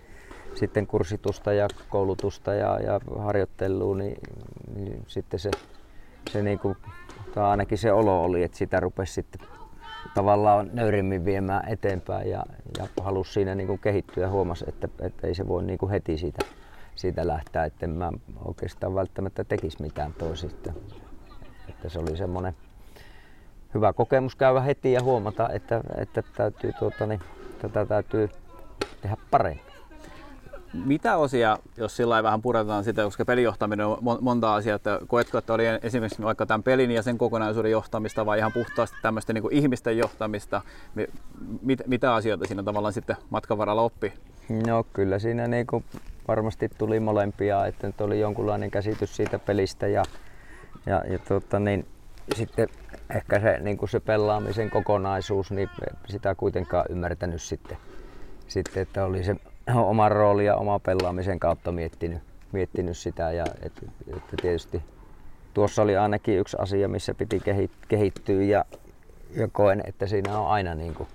sitten 0.55 0.87
kurssitusta 0.87 1.53
ja 1.53 1.67
koulutusta 1.89 2.53
ja, 2.53 2.79
ja 2.79 2.99
harjoittelua, 3.19 3.95
niin, 3.95 4.17
niin 4.75 5.03
sitten 5.07 5.39
se, 5.39 5.51
se 6.31 6.41
niin 6.41 6.59
kuin, 6.59 6.77
tai 7.33 7.43
ainakin 7.43 7.77
se 7.77 7.91
olo 7.91 8.23
oli, 8.23 8.43
että 8.43 8.57
sitä 8.57 8.79
rupesi 8.79 9.13
sitten 9.13 9.47
tavallaan 10.13 10.69
nöyrimmin 10.73 11.25
viemään 11.25 11.67
eteenpäin 11.67 12.29
ja, 12.29 12.43
ja 12.77 12.87
halusi 13.01 13.33
siinä 13.33 13.55
niin 13.55 13.67
kuin 13.67 13.79
kehittyä 13.79 14.23
ja 14.23 14.29
huomasi, 14.29 14.65
että, 14.67 14.87
että 15.01 15.27
ei 15.27 15.35
se 15.35 15.47
voi 15.47 15.63
niin 15.63 15.79
kuin 15.79 15.91
heti 15.91 16.17
siitä 16.17 16.45
siitä 16.95 17.27
lähteä, 17.27 17.65
että 17.65 17.85
en 17.85 17.89
mä 17.89 18.11
oikeastaan 18.45 18.95
välttämättä 18.95 19.43
tekisi 19.43 19.81
mitään 19.81 20.13
toisista. 20.13 20.73
Että 21.69 21.89
se 21.89 21.99
oli 21.99 22.17
semmoinen 22.17 22.55
hyvä 23.73 23.93
kokemus 23.93 24.35
käydä 24.35 24.61
heti 24.61 24.93
ja 24.93 25.03
huomata, 25.03 25.49
että, 25.49 25.81
että 25.97 26.23
täytyy, 26.37 26.73
tuota, 26.79 27.05
niin, 27.05 27.21
tätä 27.61 27.85
täytyy 27.85 28.29
tehdä 29.01 29.17
paremmin. 29.31 29.70
Mitä 30.73 31.17
osia, 31.17 31.57
jos 31.77 31.97
sillä 31.97 32.23
vähän 32.23 32.41
puretaan 32.41 32.83
sitä, 32.83 33.03
koska 33.03 33.25
pelijohtaminen 33.25 33.85
on 33.85 33.97
monta 34.21 34.55
asiaa, 34.55 34.75
että 34.75 34.99
koetko, 35.07 35.37
että 35.37 35.53
oli 35.53 35.63
esimerkiksi 35.83 36.23
vaikka 36.23 36.45
tämän 36.45 36.63
pelin 36.63 36.91
ja 36.91 37.01
sen 37.01 37.17
kokonaisuuden 37.17 37.71
johtamista 37.71 38.25
vai 38.25 38.37
ihan 38.37 38.51
puhtaasti 38.51 38.97
tämmöistä 39.01 39.33
niin 39.33 39.43
ihmisten 39.51 39.97
johtamista, 39.97 40.61
mit, 41.61 41.81
mitä 41.87 42.13
asioita 42.13 42.47
siinä 42.47 42.63
tavallaan 42.63 42.93
sitten 42.93 43.15
matkan 43.29 43.57
varrella 43.57 43.81
oppi? 43.81 44.13
No 44.67 44.83
kyllä 44.93 45.19
siinä 45.19 45.47
niin 45.47 45.67
kuin 45.67 45.85
varmasti 46.27 46.69
tuli 46.77 46.99
molempia, 46.99 47.65
että 47.65 47.87
nyt 47.87 48.01
oli 48.01 48.19
jonkunlainen 48.19 48.71
käsitys 48.71 49.15
siitä 49.15 49.39
pelistä 49.39 49.87
ja, 49.87 50.03
ja, 50.85 51.03
ja 51.09 51.19
tuota, 51.19 51.59
niin, 51.59 51.85
sitten 52.35 52.69
ehkä 53.15 53.39
se, 53.39 53.59
niin 53.59 53.77
kuin 53.77 53.89
se 53.89 53.99
pelaamisen 53.99 54.69
kokonaisuus, 54.69 55.51
niin 55.51 55.69
sitä 56.07 56.35
kuitenkaan 56.35 56.85
ymmärtänyt 56.89 57.41
sitten, 57.41 57.77
sitten 58.47 58.83
että 58.83 59.05
oli 59.05 59.23
se 59.23 59.35
oma 59.75 60.09
rooli 60.09 60.45
ja 60.45 60.55
oma 60.55 60.79
pelaamisen 60.79 61.39
kautta 61.39 61.71
miettinyt, 61.71 62.19
miettinyt 62.51 62.97
sitä 62.97 63.31
ja 63.31 63.45
että, 63.61 63.81
että 64.07 64.37
tietysti 64.41 64.81
tuossa 65.53 65.81
oli 65.81 65.97
ainakin 65.97 66.39
yksi 66.39 66.57
asia, 66.59 66.87
missä 66.87 67.13
piti 67.13 67.41
kehittyä 67.87 68.43
ja, 68.43 68.65
ja 69.35 69.47
koen, 69.47 69.83
että 69.85 70.07
siinä 70.07 70.39
on 70.39 70.47
aina 70.47 70.75
niin 70.75 70.93
kuin 70.93 71.09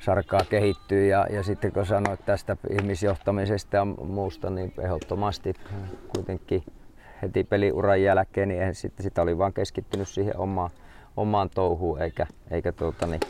sarkaa 0.00 0.40
kehittyy 0.50 1.06
ja, 1.06 1.26
ja 1.30 1.42
sitten 1.42 1.72
kun 1.72 1.86
sanoit 1.86 2.24
tästä 2.26 2.56
ihmisjohtamisesta 2.70 3.76
ja 3.76 3.84
muusta, 3.84 4.50
niin 4.50 4.72
ehdottomasti 4.78 5.54
kuitenkin 6.14 6.62
heti 7.22 7.44
peliuran 7.44 8.02
jälkeen, 8.02 8.48
niin 8.48 8.74
sitten 8.74 9.02
sitä 9.02 9.22
oli 9.22 9.38
vaan 9.38 9.52
keskittynyt 9.52 10.08
siihen 10.08 10.36
omaan, 10.36 10.70
omaan 11.16 11.50
touhuun 11.50 12.02
eikä, 12.02 12.26
eikä 12.50 12.72
tuota, 12.72 13.06
niin, 13.06 13.20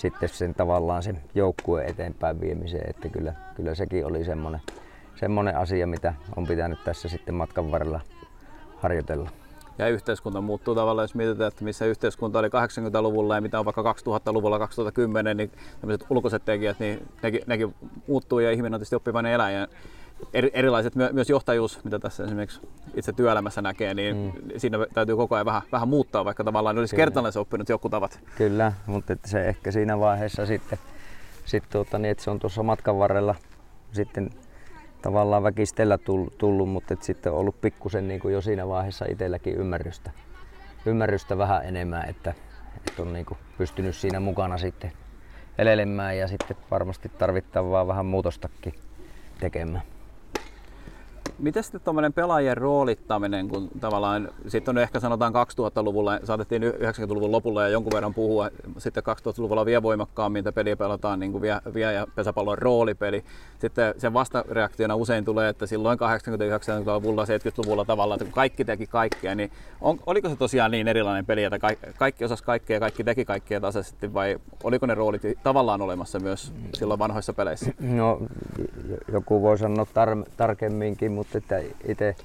sitten 0.00 0.28
sen 0.28 0.54
tavallaan 0.54 1.02
sen 1.02 1.20
joukkueen 1.34 1.88
eteenpäin 1.88 2.40
viemiseen, 2.40 2.90
että 2.90 3.08
kyllä, 3.08 3.34
kyllä 3.54 3.74
sekin 3.74 4.06
oli 4.06 4.24
semmoinen, 4.24 4.60
semmoinen 5.16 5.56
asia, 5.56 5.86
mitä 5.86 6.14
on 6.36 6.46
pitänyt 6.46 6.84
tässä 6.84 7.08
sitten 7.08 7.34
matkan 7.34 7.70
varrella 7.70 8.00
harjoitella 8.76 9.30
ja 9.80 9.88
yhteiskunta 9.88 10.40
muuttuu 10.40 10.74
tavallaan, 10.74 11.04
jos 11.04 11.14
mietitään, 11.14 11.48
että 11.48 11.64
missä 11.64 11.84
yhteiskunta 11.84 12.38
oli 12.38 12.48
80-luvulla 12.48 13.34
ja 13.34 13.40
mitä 13.40 13.58
on 13.58 13.64
vaikka 13.64 13.82
2000-luvulla, 13.92 14.58
2010, 14.58 15.36
niin 15.36 15.50
tämmöiset 15.80 16.06
ulkoiset 16.10 16.44
tekijät, 16.44 16.78
niin 16.78 17.08
nekin, 17.22 17.40
nekin 17.46 17.74
muuttuu 18.08 18.38
ja 18.38 18.50
ihminen 18.50 18.74
on 18.74 18.80
tietysti 18.80 18.96
oppivainen 18.96 19.32
eläin. 19.32 19.68
Eri, 20.34 20.50
erilaiset 20.54 20.94
myös 21.12 21.30
johtajuus, 21.30 21.84
mitä 21.84 21.98
tässä 21.98 22.24
esimerkiksi 22.24 22.60
itse 22.94 23.12
työelämässä 23.12 23.62
näkee, 23.62 23.94
niin 23.94 24.16
mm. 24.16 24.50
siinä 24.56 24.78
täytyy 24.94 25.16
koko 25.16 25.34
ajan 25.34 25.46
vähän, 25.46 25.62
vähän 25.72 25.88
muuttaa, 25.88 26.24
vaikka 26.24 26.44
tavallaan 26.44 26.78
olisi 26.78 26.96
kertaalleen 26.96 27.38
oppinut 27.38 27.68
joku 27.68 27.88
tavat. 27.88 28.20
Kyllä, 28.36 28.72
mutta 28.86 29.12
että 29.12 29.28
se 29.28 29.48
ehkä 29.48 29.70
siinä 29.70 29.98
vaiheessa 29.98 30.46
sitten, 30.46 30.78
sitten 31.44 31.72
tuota, 31.72 31.98
niin, 31.98 32.10
että 32.10 32.24
se 32.24 32.30
on 32.30 32.38
tuossa 32.38 32.62
matkan 32.62 32.98
varrella 32.98 33.34
sitten 33.92 34.30
tavallaan 35.02 35.42
väkistellä 35.42 35.98
tullut, 36.38 36.68
mutta 36.68 36.94
et 36.94 37.02
sitten 37.02 37.32
on 37.32 37.38
ollut 37.38 37.60
pikkusen 37.60 38.08
niin 38.08 38.20
kuin 38.20 38.34
jo 38.34 38.40
siinä 38.40 38.68
vaiheessa 38.68 39.04
itselläkin 39.08 39.54
ymmärrystä, 39.54 40.10
ymmärrystä 40.86 41.38
vähän 41.38 41.64
enemmän, 41.64 42.08
että, 42.08 42.34
että 42.76 43.02
on 43.02 43.12
niin 43.12 43.26
kuin 43.26 43.38
pystynyt 43.58 43.96
siinä 43.96 44.20
mukana 44.20 44.58
sitten 44.58 44.92
elelemään 45.58 46.18
ja 46.18 46.28
sitten 46.28 46.56
varmasti 46.70 47.08
tarvittavaa 47.08 47.86
vähän 47.86 48.06
muutostakin 48.06 48.74
tekemään. 49.40 49.82
Miten 51.40 51.62
sitten 51.62 51.80
tuommoinen 51.80 52.12
pelaajien 52.12 52.56
roolittaminen, 52.56 53.48
kun 53.48 53.68
tavallaan 53.80 54.28
sitten 54.48 54.76
on 54.76 54.82
ehkä 54.82 55.00
sanotaan 55.00 55.32
2000-luvulla, 55.32 56.18
saatettiin 56.24 56.62
90-luvun 56.62 57.32
lopulla 57.32 57.62
ja 57.62 57.68
jonkun 57.68 57.92
verran 57.92 58.14
puhua, 58.14 58.50
sitten 58.78 59.02
2000-luvulla 59.02 59.66
vielä 59.66 59.82
voimakkaammin, 59.82 60.40
että 60.40 60.52
peliä 60.52 60.76
pelataan 60.76 61.20
niin 61.20 61.32
kuin 61.32 61.42
vie, 61.42 61.60
vie 61.74 61.92
ja 61.92 62.06
pesäpallon 62.14 62.58
roolipeli. 62.58 63.24
Sitten 63.58 63.94
sen 63.98 64.12
vastareaktiona 64.12 64.96
usein 64.96 65.24
tulee, 65.24 65.48
että 65.48 65.66
silloin 65.66 65.98
80-90-luvulla, 65.98 67.24
70-luvulla 67.24 67.84
tavallaan, 67.84 68.16
että 68.16 68.24
kun 68.24 68.34
kaikki 68.34 68.64
teki 68.64 68.86
kaikkea, 68.86 69.34
niin 69.34 69.50
on, 69.80 69.98
oliko 70.06 70.28
se 70.28 70.36
tosiaan 70.36 70.70
niin 70.70 70.88
erilainen 70.88 71.26
peli, 71.26 71.44
että 71.44 71.58
kaikki, 71.58 71.86
kaikki 71.98 72.24
osasi 72.24 72.44
kaikkea 72.44 72.76
ja 72.76 72.80
kaikki 72.80 73.04
teki 73.04 73.24
kaikkea 73.24 73.60
tasaisesti 73.60 74.14
vai 74.14 74.38
oliko 74.64 74.86
ne 74.86 74.94
roolit 74.94 75.22
tavallaan 75.42 75.82
olemassa 75.82 76.18
myös 76.18 76.52
silloin 76.74 76.98
vanhoissa 76.98 77.32
peleissä? 77.32 77.72
No 77.80 78.20
joku 79.12 79.42
voi 79.42 79.58
sanoa 79.58 79.84
tar- 79.84 80.30
tarkemminkin, 80.36 81.12
mutta 81.12 81.29
mutta 81.34 81.56
että 81.56 81.74
itse 81.88 82.16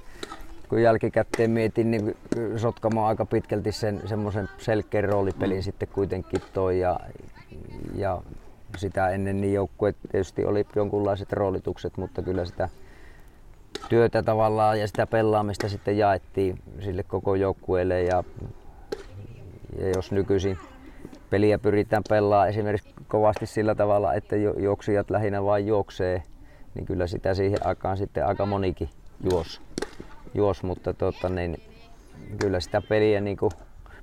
kun 0.68 0.82
jälkikäteen 0.82 1.50
mietin, 1.50 1.90
niin 1.90 2.16
Sotkamo 2.56 3.06
aika 3.06 3.26
pitkälti 3.26 3.72
sen 3.72 4.02
semmoisen 4.04 4.48
selkeän 4.58 5.04
roolipelin 5.04 5.56
mm. 5.56 5.62
sitten 5.62 5.88
kuitenkin 5.88 6.40
toi 6.52 6.80
ja, 6.80 7.00
ja 7.94 8.22
sitä 8.76 9.08
ennen 9.08 9.40
niin 9.40 9.54
joukkue 9.54 9.94
tietysti 10.12 10.44
oli 10.44 10.66
jonkunlaiset 10.76 11.32
roolitukset, 11.32 11.96
mutta 11.96 12.22
kyllä 12.22 12.44
sitä 12.44 12.68
työtä 13.88 14.22
tavallaan 14.22 14.80
ja 14.80 14.88
sitä 14.88 15.06
pelaamista 15.06 15.68
sitten 15.68 15.98
jaettiin 15.98 16.58
sille 16.80 17.02
koko 17.02 17.34
joukkueelle 17.34 18.02
ja, 18.02 18.24
ja 19.78 19.88
jos 19.88 20.12
nykyisin 20.12 20.58
peliä 21.30 21.58
pyritään 21.58 22.02
pelaamaan 22.08 22.48
esimerkiksi 22.48 22.94
kovasti 23.08 23.46
sillä 23.46 23.74
tavalla, 23.74 24.14
että 24.14 24.36
juoksijat 24.36 25.10
lähinnä 25.10 25.44
vain 25.44 25.66
juoksee 25.66 26.22
niin 26.76 26.86
kyllä 26.86 27.06
sitä 27.06 27.34
siihen 27.34 27.66
aikaan 27.66 27.96
sitten 27.96 28.26
aika 28.26 28.46
monikin 28.46 28.88
juos, 29.30 29.60
juos 30.34 30.62
mutta 30.62 30.94
tota, 30.94 31.28
niin, 31.28 31.60
kyllä 32.40 32.60
sitä 32.60 32.82
peliä 32.88 33.20
niin 33.20 33.36
kuin 33.36 33.50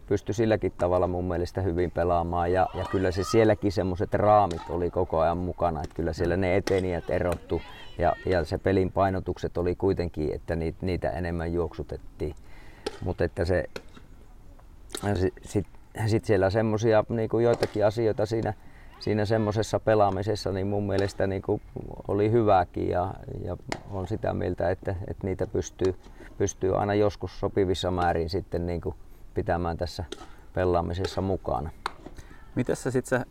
pysty 0.07 0.33
silläkin 0.33 0.73
tavalla 0.77 1.07
mun 1.07 1.27
mielestä 1.27 1.61
hyvin 1.61 1.91
pelaamaan 1.91 2.51
ja, 2.51 2.67
ja 2.73 2.85
kyllä 2.91 3.11
se 3.11 3.23
sielläkin 3.23 3.71
semmoiset 3.71 4.13
raamit 4.13 4.61
oli 4.69 4.89
koko 4.91 5.19
ajan 5.19 5.37
mukana, 5.37 5.81
että 5.83 5.95
kyllä 5.95 6.13
siellä 6.13 6.37
ne 6.37 6.55
etenijät 6.55 7.09
erottu 7.09 7.61
ja, 7.97 8.15
ja 8.25 8.45
se 8.45 8.57
pelin 8.57 8.91
painotukset 8.91 9.57
oli 9.57 9.75
kuitenkin, 9.75 10.33
että 10.33 10.55
niitä, 10.55 10.77
niitä 10.81 11.09
enemmän 11.09 11.53
juoksutettiin. 11.53 12.35
Mutta 13.03 13.23
että 13.23 13.45
se, 13.45 13.69
sitten 15.03 15.31
sit, 15.43 15.67
sit 16.07 16.25
siellä 16.25 16.49
semmoisia 16.49 17.03
niin 17.09 17.29
joitakin 17.43 17.85
asioita 17.85 18.25
siinä, 18.25 18.53
siinä 19.03 19.25
semmoisessa 19.25 19.79
pelaamisessa 19.79 20.51
niin 20.51 20.67
mun 20.67 20.87
mielestä 20.87 21.27
niin 21.27 21.41
kuin 21.41 21.61
oli 22.07 22.31
hyvääkin 22.31 22.89
ja, 22.89 23.13
ja 23.45 23.57
on 23.91 24.07
sitä 24.07 24.33
mieltä, 24.33 24.69
että, 24.69 24.95
että 25.07 25.27
niitä 25.27 25.47
pystyy, 25.47 25.95
pystyy 26.37 26.77
aina 26.77 26.93
joskus 26.93 27.39
sopivissa 27.39 27.91
määrin 27.91 28.29
sitten 28.29 28.65
niin 28.65 28.81
kuin 28.81 28.95
pitämään 29.33 29.77
tässä 29.77 30.03
pelaamisessa 30.53 31.21
mukana. 31.21 31.69
Miten 32.55 32.75
se 32.75 32.91
sitten 32.91 33.19
se 33.19 33.25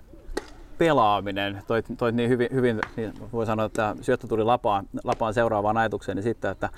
pelaaminen, 0.79 1.63
toit, 1.67 1.87
toit 1.97 2.15
niin 2.15 2.31
hyvin, 2.31 2.49
hyvin 2.53 2.81
niin 2.97 3.13
voi 3.33 3.47
sanoa, 3.47 3.67
että 3.67 3.97
syöttö 4.01 4.27
tuli 4.27 4.45
lapaan, 4.45 4.89
lapaan 5.05 5.35
seuraavaan 5.35 5.77
ajatukseen, 5.77 6.17
niin 6.17 6.23
sitten, 6.23 6.51
että 6.51 6.69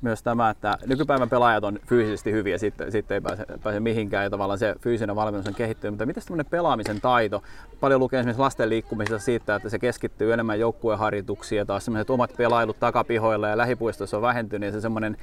myös 0.00 0.22
tämä, 0.22 0.50
että 0.50 0.78
nykypäivän 0.86 1.30
pelaajat 1.30 1.64
on 1.64 1.78
fyysisesti 1.86 2.32
hyviä, 2.32 2.58
sitten, 2.58 2.92
sitten 2.92 3.14
ei 3.14 3.20
pääse, 3.20 3.44
pääse 3.62 3.80
mihinkään 3.80 4.24
ja 4.24 4.30
tavallaan 4.30 4.58
se 4.58 4.74
fyysinen 4.80 5.16
valmennus 5.16 5.46
on 5.46 5.54
kehittynyt. 5.54 5.92
Mutta 5.92 6.06
miten 6.06 6.22
tämmöinen 6.22 6.50
pelaamisen 6.50 7.00
taito? 7.00 7.42
Paljon 7.80 8.00
lukee 8.00 8.20
esimerkiksi 8.20 8.40
lasten 8.40 8.68
liikkumisessa 8.68 9.24
siitä, 9.24 9.54
että 9.54 9.68
se 9.68 9.78
keskittyy 9.78 10.32
enemmän 10.32 10.60
joukkueharjoituksiin 10.60 11.56
ja 11.56 11.66
taas 11.66 11.84
semmoiset 11.84 12.10
omat 12.10 12.34
pelailut 12.36 12.80
takapihoilla 12.80 13.48
ja 13.48 13.56
lähipuistossa 13.56 14.16
on 14.16 14.22
vähentynyt 14.22 14.66
ja 14.66 14.72
se 14.72 14.80
semmoinen 14.80 15.16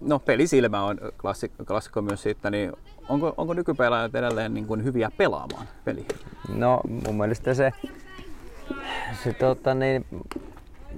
no, 0.00 0.18
pelisilmä 0.18 0.84
on 0.84 0.98
klassikko, 1.20 1.64
klassikko 1.64 2.02
myös 2.02 2.22
siitä, 2.22 2.50
niin 2.50 2.72
onko, 3.08 3.34
onko 3.36 3.54
nykypelaajat 3.54 4.14
edelleen 4.14 4.54
niin 4.54 4.66
kuin 4.66 4.84
hyviä 4.84 5.10
pelaamaan 5.16 5.68
peliä? 5.84 6.04
No 6.54 6.80
mun 7.06 7.16
mielestä 7.16 7.54
se, 7.54 7.72
se 9.24 9.32
tota, 9.32 9.74
niin, 9.74 10.06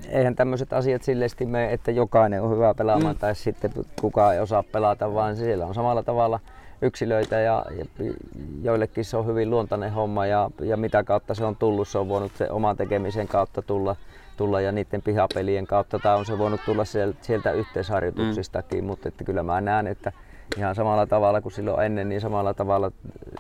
eihän 0.09 0.37
tämmöiset 0.37 0.73
asiat 0.73 1.03
silleesti 1.03 1.47
mene, 1.47 1.73
että 1.73 1.91
jokainen 1.91 2.43
on 2.43 2.51
hyvä 2.51 2.75
pelaamaan 2.75 3.17
mm. 3.17 3.19
tai 3.21 3.35
sitten 3.35 3.73
kukaan 4.01 4.35
ei 4.35 4.41
osaa 4.41 4.63
pelata, 4.63 5.15
vaan 5.15 5.37
siellä 5.37 5.67
on 5.67 5.75
samalla 5.75 6.03
tavalla 6.03 6.41
yksilöitä 6.83 7.41
ja, 7.41 7.65
ja 7.79 7.85
joillekin 8.63 9.05
se 9.05 9.17
on 9.17 9.27
hyvin 9.27 9.51
luontainen 9.51 9.93
homma 9.93 10.27
ja, 10.27 10.51
ja 10.61 10.77
mitä 10.77 11.05
kautta 11.05 11.35
se 11.35 11.45
on 11.45 11.57
tullut, 11.57 11.89
se 11.89 11.99
on 11.99 12.09
voinut 12.09 12.33
se 12.35 12.51
oman 12.51 12.77
tekemisen 12.77 13.29
kautta 13.29 13.63
tulla, 13.63 13.97
tulla 14.37 14.61
ja 14.61 14.73
niiden 14.73 15.03
pihapelien 15.03 15.67
kautta 15.67 15.99
tai 15.99 16.19
on 16.19 16.27
se 16.27 16.39
voinut 16.39 16.61
tulla 16.67 16.85
sieltä, 16.85 17.19
sieltä 17.23 17.53
yhteisharjoituksistakin, 17.53 18.85
mm. 18.85 18.87
mutta 18.87 19.09
että 19.09 19.25
kyllä 19.25 19.43
mä 19.43 19.61
näen, 19.61 19.87
että 19.87 20.13
ihan 20.57 20.75
samalla 20.75 21.07
tavalla 21.07 21.41
kuin 21.41 21.53
silloin 21.53 21.87
ennen, 21.87 22.09
niin 22.09 22.21
samalla 22.21 22.55
tavalla 22.55 22.93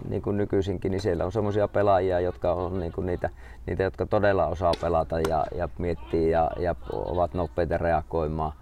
niin 0.08 0.22
kuin 0.22 0.36
nykyisinkin, 0.36 0.90
niin 0.90 1.00
siellä 1.00 1.24
on 1.24 1.32
semmoisia 1.32 1.68
pelaajia, 1.68 2.20
jotka 2.20 2.52
on 2.52 2.80
niin 2.80 2.92
kuin 2.92 3.06
niitä, 3.06 3.30
niitä, 3.66 3.82
jotka 3.82 4.06
todella 4.06 4.46
osaa 4.46 4.72
pelata 4.80 5.20
ja, 5.20 5.46
ja 5.54 5.68
miettii 5.78 6.30
ja, 6.30 6.50
ja 6.58 6.74
ovat 6.92 7.34
nopeita 7.34 7.78
reagoimaan. 7.78 8.52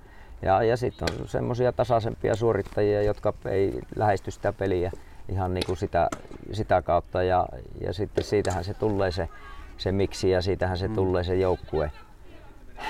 Ja, 0.42 0.62
ja 0.62 0.76
sitten 0.76 1.08
on 1.20 1.28
semmoisia 1.28 1.72
tasaisempia 1.72 2.34
suorittajia, 2.34 3.02
jotka 3.02 3.34
ei 3.44 3.80
lähesty 3.96 4.30
sitä 4.30 4.52
peliä 4.52 4.92
ihan 5.28 5.54
niin 5.54 5.66
kuin 5.66 5.76
sitä, 5.76 6.08
sitä 6.52 6.82
kautta 6.82 7.22
ja, 7.22 7.46
ja 7.80 7.92
sitten 7.92 8.24
siitähän 8.24 8.64
se 8.64 8.74
tulee 8.74 9.10
se, 9.10 9.28
se 9.76 9.92
miksi 9.92 10.30
ja 10.30 10.42
siitähän 10.42 10.78
se 10.78 10.88
mm. 10.88 10.94
tulee 10.94 11.24
se 11.24 11.36
joukkue, 11.36 11.90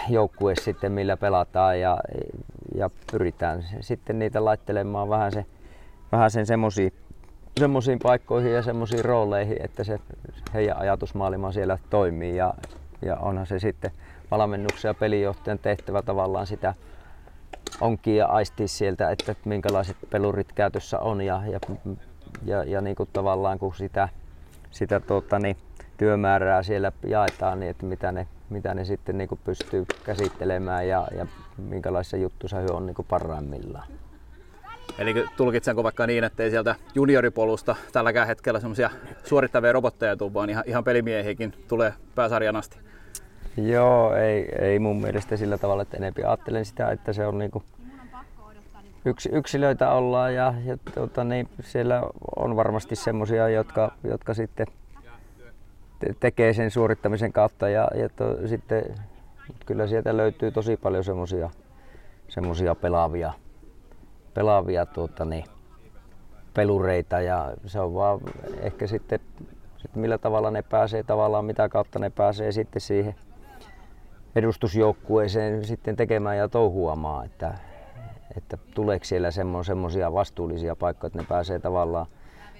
joukkue 0.09 0.55
sitten 0.55 0.93
millä 0.93 1.17
pelataan 1.17 1.81
ja, 1.81 1.99
ja 2.75 2.91
pyritään 3.13 3.65
sitten 3.81 4.19
niitä 4.19 4.45
laittelemaan 4.45 5.09
vähän, 5.09 5.33
se, 5.33 5.47
vähän 6.13 6.31
sen 6.31 6.47
semmoisiin 6.47 6.93
semmoisiin 7.59 7.99
paikkoihin 8.03 8.53
ja 8.53 8.63
semmoisiin 8.63 9.05
rooleihin, 9.05 9.57
että 9.65 9.85
se 9.85 10.01
heidän 10.55 10.77
ajatusmaailma 10.77 11.53
siellä 11.53 11.79
toimii 11.91 12.37
ja, 12.37 12.55
ja 13.03 13.17
onhan 13.17 13.47
se 13.47 13.59
sitten 13.59 13.91
valmennuksen 14.31 14.89
ja 14.89 14.95
pelijohtajan 14.95 15.59
tehtävä 15.59 16.03
tavallaan 16.03 16.47
sitä 16.47 16.75
onkin 17.81 18.17
ja 18.17 18.27
aistia 18.27 18.69
sieltä, 18.69 19.11
että 19.11 19.35
minkälaiset 19.45 19.97
pelurit 20.11 20.53
käytössä 20.53 20.99
on 20.99 21.21
ja, 21.21 21.43
ja, 21.47 21.61
ja, 22.45 22.65
ja 22.65 22.81
niin 22.81 22.97
kuin 22.97 23.09
tavallaan 23.13 23.59
kun 23.59 23.75
sitä, 23.75 24.09
sitä 24.71 25.01
tuota, 25.01 25.39
niin, 25.39 25.57
työmäärää 25.97 26.63
siellä 26.63 26.93
jaetaan, 27.07 27.61
niin 27.61 27.71
että 27.71 27.87
mitä 27.87 28.13
ne, 28.13 28.27
mitä 28.51 28.75
ne 28.75 28.85
sitten 28.85 29.19
niin 29.19 29.29
kuin 29.29 29.41
pystyy 29.45 29.87
käsittelemään 30.05 30.89
ja, 30.89 31.09
ja 31.17 31.27
minkälaisessa 31.59 32.17
juttussa 32.17 32.57
he 32.57 32.67
on 32.73 32.87
niin 32.87 32.95
kuin 32.95 33.07
parhaimmillaan. 33.09 33.89
Eli 34.99 35.25
tulkitsenko 35.37 35.83
vaikka 35.83 36.07
niin, 36.07 36.25
että 36.25 36.43
ei 36.43 36.51
sieltä 36.51 36.75
junioripolusta 36.95 37.77
tälläkään 37.93 38.27
hetkellä 38.27 38.61
semmoisia 38.61 38.91
suorittavia 39.25 39.73
robotteja 39.73 40.17
tule, 40.17 40.35
vaan 40.35 40.51
ihan, 40.51 40.65
ihan 40.67 40.85
pelimiehiäkin 40.85 41.55
tulee 41.69 41.93
pääsarjan 42.15 42.57
asti? 42.57 42.79
Joo, 43.57 44.15
ei, 44.15 44.49
ei 44.59 44.79
mun 44.79 45.01
mielestä 45.01 45.37
sillä 45.37 45.59
tavalla, 45.59 45.83
että 45.83 45.97
enempi 45.97 46.25
ajattelen 46.25 46.65
sitä, 46.65 46.91
että 46.91 47.13
se 47.13 47.27
on 47.27 47.39
niinku 47.39 47.63
yks, 49.05 49.29
yksilöitä 49.33 49.91
ollaan 49.91 50.35
ja, 50.35 50.55
ja 50.65 50.77
tuota, 50.95 51.25
niin 51.25 51.49
siellä 51.61 52.03
on 52.37 52.57
varmasti 52.57 52.97
semmoisia, 52.97 53.49
jotka, 53.49 53.93
jotka 54.05 54.35
sitten 54.35 54.67
te- 54.67 54.73
tekee 56.21 56.53
sen 56.53 56.71
suorittamisen 56.71 57.33
kautta 57.33 57.69
ja, 57.69 57.89
ja 57.95 58.09
to, 58.09 58.49
sitten 58.49 58.95
kyllä 59.67 59.87
sieltä 59.87 60.17
löytyy 60.17 60.51
tosi 60.51 60.77
paljon 60.77 61.05
semmoisia 61.05 61.51
semmosia 62.29 62.75
pelaavia, 62.75 63.33
pelaavia 64.35 64.87
tuota, 64.87 65.25
niin, 65.25 65.45
pelureita 66.55 67.21
ja 67.21 67.53
se 67.67 67.81
on 67.81 67.95
vaan 67.95 68.21
ehkä 68.61 68.87
sitten, 68.87 69.21
sitten 69.77 70.01
millä 70.01 70.19
tavalla 70.19 70.51
ne 70.51 70.63
pääsee 70.63 71.03
tavallaan, 71.03 71.45
mitä 71.45 71.69
kautta 71.69 71.99
ne 71.99 72.11
pääsee 72.11 72.53
sitten 72.53 72.81
siihen 72.81 73.15
edustusjoukkueeseen 74.37 75.65
sitten 75.65 75.97
tekemään 75.97 76.37
ja 76.37 76.49
touhuamaan, 76.49 77.27
että, 77.27 77.55
että 78.37 78.59
tuleeko 78.75 79.05
siellä 79.05 79.31
semmoisia 79.63 80.13
vastuullisia 80.13 80.77
paikkoja, 80.77 81.07
että 81.09 81.19
ne 81.19 81.27
pääsee 81.29 81.59
tavallaan 81.59 82.07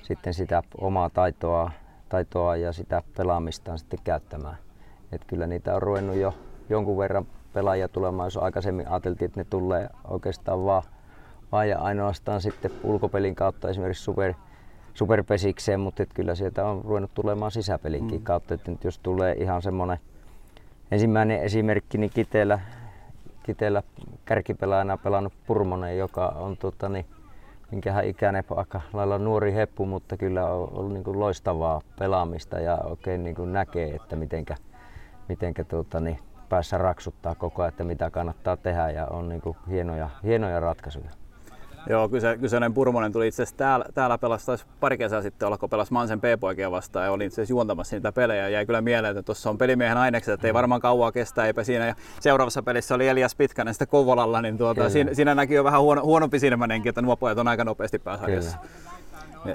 sitten 0.03 0.35
sitä 0.35 0.63
omaa 0.81 1.11
taitoa, 1.11 1.71
taitoa 2.09 2.57
ja 2.57 2.73
sitä 2.73 3.03
pelaamistaan 3.17 3.79
sitten 3.79 3.99
käyttämään. 4.05 4.57
Et 5.13 5.25
kyllä 5.27 5.47
niitä 5.47 5.75
on 5.75 5.83
ruvennut 5.83 6.17
jo 6.17 6.35
jonkun 6.69 6.99
verran 6.99 7.27
pelaajia 7.53 7.89
tulemaan, 7.89 8.27
jos 8.27 8.37
aikaisemmin 8.37 8.89
ajateltiin, 8.89 9.27
että 9.27 9.41
ne 9.41 9.47
tulee 9.51 9.89
oikeastaan 10.09 10.65
vaan, 10.65 10.83
vaan 11.53 11.69
ja 11.69 11.79
ainoastaan 11.79 12.41
sitten 12.41 12.71
ulkopelin 12.83 13.35
kautta 13.35 13.69
esimerkiksi 13.69 14.05
super, 14.05 14.35
superpesikseen, 14.95 15.81
mutta 15.81 16.03
et 16.03 16.11
kyllä 16.15 16.35
sieltä 16.35 16.67
on 16.67 16.85
ruvennut 16.85 17.15
tulemaan 17.15 17.51
sisäpelinkin 17.51 18.21
mm. 18.21 18.25
kautta, 18.25 18.55
että 18.55 18.71
nyt 18.71 18.85
jos 18.85 18.99
tulee 18.99 19.33
ihan 19.33 19.63
semmoinen 19.63 19.99
ensimmäinen 20.91 21.43
esimerkki 21.43 21.99
niin 21.99 22.11
Kiteellä, 22.15 22.59
Kiteellä 23.43 23.83
kärkipelaajana 24.25 24.97
pelannut 24.97 25.33
Purmonen, 25.47 25.99
joka 25.99 26.29
on 26.29 26.57
tota, 26.57 26.89
niin, 26.89 27.07
minkähän 27.71 28.05
ikäinen 28.05 28.45
aika 28.57 28.81
lailla 28.93 29.19
nuori 29.19 29.55
heppu, 29.55 29.87
mutta 29.87 30.17
kyllä 30.17 30.47
on 30.47 30.69
ollut 30.73 30.93
niin 30.93 31.05
kuin 31.05 31.21
loistavaa 31.21 31.81
pelaamista 31.99 32.61
ja 32.61 32.79
oikein 32.85 33.25
niin 33.25 33.37
kuin 33.37 33.53
näkee, 33.53 33.95
että 33.95 34.17
mitenkä, 34.17 34.57
mitenkä 35.29 35.65
tuota, 35.65 36.01
niin, 36.01 36.19
päässä 36.49 36.79
raksuttaa 36.79 37.35
koko 37.35 37.63
ajan, 37.63 37.69
että 37.69 37.85
mitä 37.85 38.11
kannattaa 38.11 38.57
tehdä 38.57 38.91
ja 38.91 39.07
on 39.07 39.29
niin 39.29 39.41
kuin 39.41 39.57
hienoja, 39.69 40.11
hienoja 40.25 40.61
ratkaisuja. 40.61 41.11
Joo, 41.87 42.09
kyse, 42.09 42.37
kyseinen 42.37 42.75
Purmonen 42.75 43.13
tuli 43.13 43.29
itse 43.29 43.43
asiassa 43.43 43.57
täällä, 43.57 43.85
täällä 43.95 44.19
pelasi 44.19 44.65
pari 44.81 44.99
kesää 44.99 45.23
sitten 45.23 45.47
olla, 45.47 45.59
kun 45.59 45.71
pelasi 45.71 45.93
Mansen 45.93 46.21
P-poikia 46.21 46.71
vastaan 46.71 47.05
ja 47.05 47.13
oli 47.13 47.25
itse 47.25 47.35
asiassa 47.35 47.53
juontamassa 47.53 47.97
niitä 47.97 48.13
pelejä. 48.13 48.43
Ja 48.43 48.49
jäi 48.49 48.67
kyllä 48.67 48.81
mieleen, 48.81 49.11
että 49.11 49.23
tuossa 49.23 49.51
on 49.51 49.59
pelimiehen 49.59 49.97
ainekset, 49.97 50.35
että 50.35 50.47
ei 50.47 50.55
varmaan 50.55 50.81
kauaa 50.81 51.13
kestää 51.13 51.47
eipä 51.47 51.65
siinä. 51.65 51.87
Ja 51.87 51.95
seuraavassa 52.21 52.63
pelissä 52.63 52.95
oli 52.95 53.09
Elias 53.09 53.35
Pitkänen 53.35 53.75
sitten 53.75 53.89
Kovolalla, 53.89 54.43
niin 54.43 54.59
tuota, 54.59 54.91
siinä, 54.91 55.15
siinä, 55.15 55.35
näkyy 55.35 55.57
jo 55.57 55.65
vähän 55.65 55.81
huono, 55.81 56.03
huonompi 56.03 56.39
silmänenkin, 56.39 56.91
että 56.91 57.03
nuo 57.03 57.17
pojat 57.17 57.39
on 57.39 57.49
aika 57.49 57.65
nopeasti 57.65 57.99
pääsarjassa. 57.99 58.59
Kyllä 58.59 58.98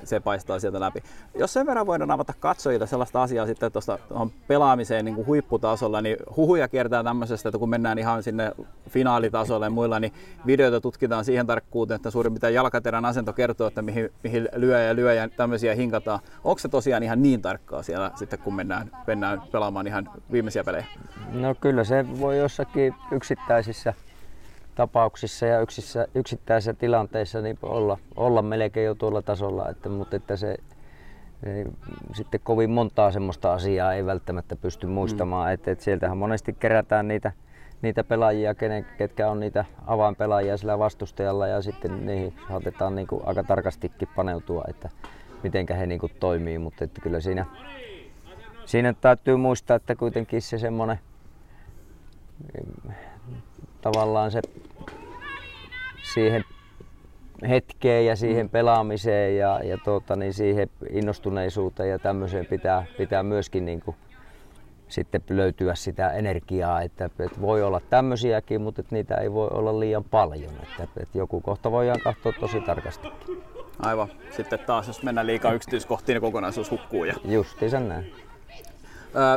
se 0.04 0.20
paistaa 0.20 0.60
sieltä 0.60 0.80
läpi. 0.80 1.04
Jos 1.36 1.54
sen 1.54 1.66
verran 1.66 1.88
voidaan 1.88 2.12
avata 2.12 2.34
katsojille 2.40 2.88
sellaista 2.88 3.24
asiaa 3.24 3.46
sitten 3.46 3.72
tuosta 3.72 4.00
pelaamiseen 4.48 5.06
niin 5.06 5.16
kuin 5.16 5.28
huipputasolla, 5.28 6.02
niin 6.02 6.18
huhuja 6.38 6.68
kiertää 6.68 7.04
tämmöisestä, 7.04 7.50
että 7.50 7.60
kun 7.60 7.70
mennään 7.70 8.00
ihan 8.00 8.24
sinne 8.24 8.52
finaalitasolle 8.90 9.66
ja 9.66 9.70
muilla, 9.70 10.00
niin 10.00 10.14
videoita 10.46 10.82
tutkitaan 10.82 11.26
siihen 11.26 11.48
tarkkuuteen, 11.48 11.96
että 11.96 12.12
suurin 12.12 12.34
piirtein 12.34 12.54
jalkaterän 12.54 13.06
asento 13.06 13.34
kertoo, 13.34 13.68
että 13.68 13.82
mihin, 13.82 14.10
mihin 14.24 14.50
lyö 14.56 14.82
ja 14.82 14.96
lyö 14.96 15.14
ja 15.14 15.30
tämmöisiä 15.30 15.76
hinkataan. 15.76 16.20
Onko 16.44 16.60
se 16.60 16.70
tosiaan 16.70 17.04
ihan 17.04 17.22
niin 17.22 17.42
tarkkaa 17.42 17.84
siellä 17.84 18.12
sitten, 18.16 18.40
kun 18.40 18.54
mennään, 18.56 18.92
mennään 19.08 19.42
pelaamaan 19.52 19.88
ihan 19.88 20.10
viimeisiä 20.32 20.64
pelejä? 20.64 20.86
No 21.32 21.56
kyllä 21.56 21.84
se 21.84 22.06
voi 22.20 22.38
jossakin 22.38 22.96
yksittäisissä 23.12 23.94
tapauksissa 24.76 25.46
ja 25.46 25.60
yksissä, 25.60 26.08
yksittäisissä 26.16 26.74
tilanteissa 26.74 27.42
niin 27.42 27.58
olla, 27.62 27.98
olla 28.16 28.42
melkein 28.42 28.86
jo 28.86 28.96
tuolla 28.96 29.22
tasolla, 29.22 29.70
että, 29.70 29.90
mutta 29.90 30.16
että 30.16 30.36
se 30.36 30.58
ei, 31.46 31.66
sitten 32.14 32.40
kovin 32.44 32.70
montaa 32.70 33.12
semmoista 33.12 33.54
asiaa 33.54 33.94
ei 33.94 34.06
välttämättä 34.06 34.56
pysty 34.56 34.88
muistamaan, 34.88 35.50
mm. 35.50 35.54
että, 35.54 35.72
että 35.72 35.84
sieltähän 35.84 36.18
monesti 36.18 36.54
kerätään 36.54 37.08
niitä, 37.08 37.32
niitä 37.82 38.04
pelaajia, 38.04 38.56
kenen, 38.56 38.86
ketkä 38.98 39.30
on 39.30 39.40
niitä 39.40 39.66
avainpelaajia 39.88 40.58
sillä 40.58 40.80
vastustajalla 40.80 41.48
ja 41.48 41.62
sitten 41.62 42.06
niihin 42.06 42.34
saatetaan 42.48 42.96
niin 42.96 43.08
kuin 43.08 43.22
aika 43.26 43.44
tarkastikin 43.44 44.08
paneutua, 44.16 44.64
että, 44.68 44.90
mitenkä 45.44 45.76
he 45.76 45.86
niinku 45.86 46.10
toimii, 46.20 46.58
mutta 46.58 46.84
että 46.84 47.02
kyllä 47.02 47.20
siinä, 47.20 47.46
siinä 48.66 48.94
täytyy 49.02 49.36
muistaa, 49.36 49.76
että 49.76 49.96
kuitenkin 49.96 50.42
se 50.42 50.58
semmoinen 50.58 51.00
tavallaan 53.84 54.32
se 54.32 54.42
siihen 56.14 56.44
hetkeen 57.50 58.06
ja 58.06 58.16
siihen 58.16 58.50
pelaamiseen 58.50 59.38
ja, 59.38 59.60
ja 59.64 59.78
tuota, 59.78 60.16
niin 60.16 60.34
siihen 60.34 60.70
innostuneisuuteen 60.90 61.90
ja 61.90 62.00
tämmöiseen 62.00 62.46
pitää, 62.46 62.86
pitää 62.98 63.24
myöskin 63.24 63.66
niin 63.66 63.82
kuin 63.82 63.96
sitten 64.88 65.22
löytyä 65.30 65.76
sitä 65.76 66.10
energiaa, 66.12 66.82
että, 66.82 67.06
että 67.06 67.42
voi 67.42 67.64
olla 67.64 67.82
tämmöisiäkin, 67.90 68.62
mutta 68.62 68.82
että 68.82 68.96
niitä 68.96 69.16
ei 69.16 69.32
voi 69.34 69.48
olla 69.52 69.80
liian 69.80 70.04
paljon. 70.04 70.54
Että, 70.64 70.84
että 70.84 71.18
joku 71.18 71.42
kohta 71.42 71.72
voidaan 71.72 72.00
katsoa 72.04 72.34
tosi 72.40 72.62
tarkasti. 72.62 73.08
Aivan. 73.80 74.08
Sitten 74.32 74.60
taas, 74.60 74.88
jos 74.88 75.04
mennään 75.04 75.28
liikaa 75.28 75.54
yksityiskohtiin, 75.54 76.14
niin 76.14 76.22
kokonaisuus 76.22 76.72
hukkuu. 76.72 77.04
Ja... 77.04 77.14
Justiinsa 77.26 77.80
näin. 77.80 78.14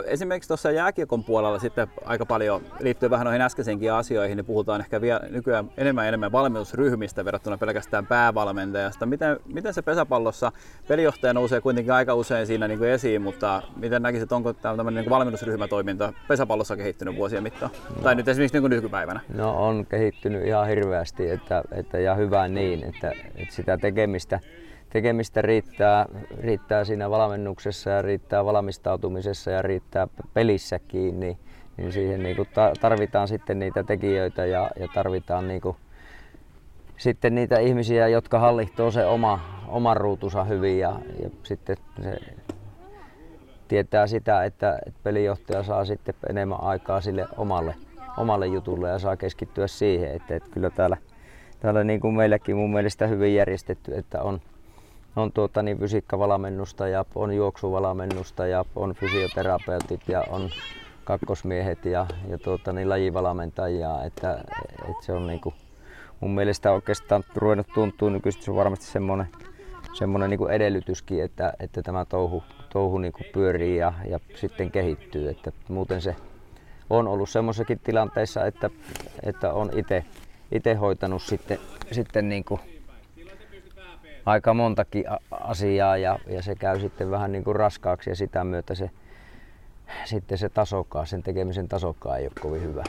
Esimerkiksi 0.06 0.48
tuossa 0.48 0.70
jääkiekon 0.70 1.24
puolella 1.24 1.58
sitten 1.58 1.88
aika 2.04 2.26
paljon 2.26 2.62
liittyy 2.80 3.10
vähän 3.10 3.24
noihin 3.24 3.42
äskeisiinkin 3.42 3.92
asioihin, 3.92 4.36
niin 4.36 4.44
puhutaan 4.44 4.80
ehkä 4.80 5.00
vielä 5.00 5.20
nykyään 5.30 5.70
enemmän 5.76 6.04
ja 6.04 6.08
enemmän 6.08 6.32
valmennusryhmistä 6.32 7.24
verrattuna 7.24 7.58
pelkästään 7.58 8.06
päävalmentajasta. 8.06 9.06
Miten, 9.06 9.36
miten 9.52 9.74
se 9.74 9.82
pesäpallossa, 9.82 10.52
pelijohtaja 10.88 11.34
nousee 11.34 11.60
kuitenkin 11.60 11.92
aika 11.92 12.14
usein 12.14 12.46
siinä 12.46 12.68
niin 12.68 12.78
kuin 12.78 12.90
esiin, 12.90 13.22
mutta 13.22 13.62
miten 13.76 14.02
näkisit, 14.02 14.32
onko 14.32 14.52
tämmöinen 14.52 14.94
niin 14.94 15.10
valmennusryhmätoiminta 15.10 16.12
pesäpallossa 16.28 16.76
kehittynyt 16.76 17.16
vuosien 17.16 17.42
mittaan? 17.42 17.70
No, 17.96 18.02
tai 18.02 18.14
nyt 18.14 18.28
esimerkiksi 18.28 18.54
niin 18.54 18.62
kuin 18.62 18.70
nykypäivänä? 18.70 19.20
No 19.34 19.66
on 19.66 19.86
kehittynyt 19.86 20.46
ihan 20.46 20.68
hirveästi 20.68 21.30
että, 21.30 21.62
että, 21.72 21.98
ja 21.98 22.14
hyvä 22.14 22.48
niin, 22.48 22.84
että, 22.84 23.12
että 23.36 23.54
sitä 23.54 23.78
tekemistä 23.78 24.40
tekemistä 24.96 25.42
riittää, 25.42 26.06
riittää 26.40 26.84
siinä 26.84 27.10
valmennuksessa 27.10 27.90
ja 27.90 28.02
riittää 28.02 28.44
valmistautumisessa 28.44 29.50
ja 29.50 29.62
riittää 29.62 30.08
pelissäkin, 30.34 31.20
niin, 31.20 31.38
niin 31.76 31.92
siihen 31.92 32.22
niin 32.22 32.36
kuin 32.36 32.48
tarvitaan 32.80 33.28
sitten 33.28 33.58
niitä 33.58 33.82
tekijöitä 33.82 34.46
ja, 34.46 34.70
ja 34.80 34.88
tarvitaan 34.94 35.48
niin 35.48 35.60
kuin 35.60 35.76
sitten 36.96 37.34
niitä 37.34 37.58
ihmisiä, 37.58 38.08
jotka 38.08 38.38
hallihtoo 38.38 38.90
se 38.90 39.06
oma, 39.06 39.40
oman 39.68 39.96
ruutunsa 39.96 40.44
hyvin 40.44 40.78
ja, 40.78 41.00
ja 41.22 41.30
sitten 41.42 41.76
se 42.02 42.18
tietää 43.68 44.06
sitä, 44.06 44.44
että, 44.44 44.78
että 44.86 45.00
pelijohtaja 45.02 45.62
saa 45.62 45.84
sitten 45.84 46.14
enemmän 46.30 46.62
aikaa 46.62 47.00
sille 47.00 47.26
omalle, 47.36 47.74
omalle 48.16 48.46
jutulle 48.46 48.88
ja 48.88 48.98
saa 48.98 49.16
keskittyä 49.16 49.66
siihen, 49.66 50.10
että, 50.10 50.36
että 50.36 50.50
kyllä 50.50 50.70
täällä, 50.70 50.96
täällä 51.60 51.84
niin 51.84 52.00
kuin 52.00 52.14
meilläkin 52.14 52.56
mun 52.56 52.72
mielestä 52.72 53.06
hyvin 53.06 53.34
järjestetty, 53.34 53.94
että 53.94 54.22
on, 54.22 54.40
on 55.16 55.32
tuota, 55.32 55.62
niin 55.62 55.78
fysiikkavalmennusta 55.78 56.88
ja 56.88 57.04
on 57.14 57.32
juoksuvalmennusta 57.32 58.46
ja 58.46 58.64
on 58.76 58.94
fysioterapeutit 58.94 60.00
ja 60.08 60.24
on 60.30 60.50
kakkosmiehet 61.04 61.84
ja, 61.84 62.06
ja 62.28 62.38
tuota, 62.38 62.72
niin 62.72 62.88
lajivalmentajia. 62.88 64.02
Että, 64.04 64.44
että 64.90 65.04
se 65.04 65.12
on 65.12 65.26
niin 65.26 65.40
kuin, 65.40 65.54
mun 66.20 66.34
mielestä 66.34 66.72
oikeastaan 66.72 67.24
ruvennut 67.34 67.66
tuntuu 67.74 68.08
nykyisin 68.08 68.42
se 68.42 68.50
on 68.50 68.56
varmasti 68.56 68.84
semmoinen, 68.84 69.28
semmoinen 69.92 70.30
niin 70.30 70.38
kuin 70.38 70.52
edellytyskin, 70.52 71.22
että, 71.22 71.52
että 71.60 71.82
tämä 71.82 72.04
touhu, 72.04 72.42
touhu 72.72 72.98
niin 72.98 73.12
kuin 73.12 73.26
pyörii 73.32 73.76
ja, 73.76 73.92
ja 74.08 74.20
sitten 74.34 74.70
kehittyy. 74.70 75.28
Että 75.28 75.52
muuten 75.68 76.02
se 76.02 76.16
on 76.90 77.08
ollut 77.08 77.28
semmoisessakin 77.28 77.80
tilanteissa, 77.84 78.46
että, 78.46 78.70
että 79.22 79.52
on 79.52 79.70
itse 80.52 80.74
hoitanut 80.74 81.22
sitten, 81.22 81.58
sitten 81.92 82.28
niin 82.28 82.44
kuin 82.44 82.60
aika 84.26 84.54
montakin 84.54 85.04
asiaa 85.30 85.96
ja, 85.96 86.18
ja 86.26 86.42
se 86.42 86.54
käy 86.54 86.80
sitten 86.80 87.10
vähän 87.10 87.32
niin 87.32 87.44
kuin 87.44 87.56
raskaaksi 87.56 88.10
ja 88.10 88.16
sitä 88.16 88.44
myötä 88.44 88.74
se, 88.74 88.90
sitten 90.04 90.38
se 90.38 90.48
tasokkaa, 90.48 91.06
sen 91.06 91.22
tekemisen 91.22 91.68
tasokkaa 91.68 92.16
ei 92.16 92.24
ole 92.24 92.32
kovin 92.40 92.62
hyvä. 92.62 92.84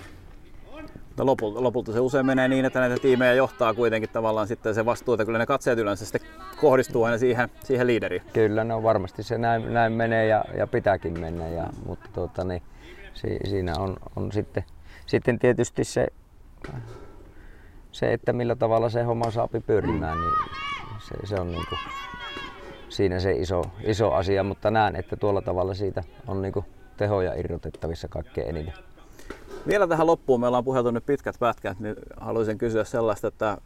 No 1.17 1.25
lopulta, 1.25 1.63
lopulta 1.63 1.93
se 1.93 1.99
usein 1.99 2.25
menee 2.25 2.47
niin, 2.47 2.65
että 2.65 2.79
näitä 2.79 2.97
tiimejä 3.01 3.33
johtaa 3.33 3.73
kuitenkin 3.73 4.09
tavallaan 4.09 4.47
sitten 4.47 4.75
se 4.75 4.85
vastuu, 4.85 5.13
että 5.13 5.25
kyllä 5.25 5.37
ne 5.37 5.45
katseet 5.45 5.79
yleensä 5.79 6.05
sitten 6.05 6.21
kohdistuu 6.61 7.03
aina 7.03 7.17
siihen, 7.17 7.49
siihen 7.63 7.87
liideriin. 7.87 8.21
Kyllä, 8.33 8.63
no 8.63 8.83
varmasti 8.83 9.23
se 9.23 9.37
näin, 9.37 9.73
näin 9.73 9.93
menee 9.93 10.27
ja, 10.27 10.45
ja 10.57 10.67
pitääkin 10.67 11.19
mennä, 11.19 11.47
ja, 11.47 11.69
mutta 11.85 12.09
tuota, 12.13 12.43
niin, 12.43 12.61
si, 13.13 13.37
siinä 13.49 13.73
on, 13.79 13.97
on 14.15 14.31
sitten, 14.31 14.63
sitten 15.05 15.39
tietysti 15.39 15.83
se, 15.83 16.07
se, 17.91 18.13
että 18.13 18.33
millä 18.33 18.55
tavalla 18.55 18.89
se 18.89 19.03
homma 19.03 19.31
saapi 19.31 19.59
pyörimään, 19.59 20.17
niin 20.17 20.33
se, 21.07 21.27
se 21.27 21.35
on 21.35 21.51
niin 21.51 21.65
kuin 21.69 21.79
siinä 22.89 23.19
se 23.19 23.31
iso, 23.31 23.61
iso 23.83 24.13
asia, 24.13 24.43
mutta 24.43 24.71
näen, 24.71 24.95
että 24.95 25.15
tuolla 25.15 25.41
tavalla 25.41 25.73
siitä 25.73 26.03
on 26.27 26.41
niin 26.41 26.53
kuin 26.53 26.65
tehoja 26.97 27.33
irrotettavissa 27.33 28.07
kaikkein 28.07 28.49
eniten. 28.49 28.73
Vielä 29.67 29.87
tähän 29.87 30.07
loppuun, 30.07 30.39
me 30.39 30.47
ollaan 30.47 30.63
puheltu 30.63 30.91
nyt 30.91 31.05
pitkät 31.05 31.35
pätkät, 31.39 31.79
niin 31.79 31.95
haluaisin 32.19 32.57
kysyä 32.57 32.83
sellaista, 32.83 33.27
että 33.27 33.57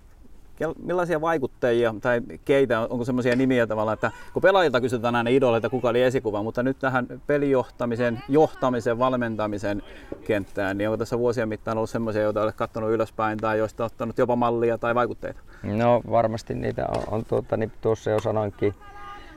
millaisia 0.84 1.22
vaikuttajia 1.22 1.96
tai 2.02 2.22
keitä, 2.46 2.80
onko 2.80 3.06
semmoisia 3.06 3.36
nimiä 3.36 3.68
tavallaan, 3.68 3.94
että 3.94 4.12
kun 4.34 4.42
pelaajilta 4.42 4.82
kysytään 4.82 5.16
aina 5.16 5.30
idoleita, 5.30 5.70
kuka 5.70 5.90
oli 5.90 6.02
esikuva, 6.02 6.44
mutta 6.44 6.64
nyt 6.64 6.80
tähän 6.80 7.08
pelijohtamisen, 7.28 8.22
johtamisen, 8.30 9.00
valmentamisen 9.00 9.84
kenttään, 10.28 10.78
niin 10.78 10.90
onko 10.90 10.98
tässä 10.98 11.20
vuosien 11.20 11.50
mittaan 11.50 11.78
ollut 11.78 11.90
semmoisia, 11.90 12.22
joita 12.22 12.42
olet 12.42 12.56
katsonut 12.56 12.92
ylöspäin 12.92 13.38
tai 13.38 13.58
joista 13.58 13.86
ottanut 13.86 14.18
jopa 14.18 14.36
mallia 14.36 14.78
tai 14.78 14.96
vaikutteita? 14.96 15.40
No 15.64 16.02
varmasti 16.12 16.54
niitä 16.54 16.86
on, 16.88 17.04
on 17.08 17.26
tuota, 17.26 17.58
niin 17.58 17.72
tuossa 17.82 18.10
jo 18.10 18.20
sanoinkin, 18.20 18.74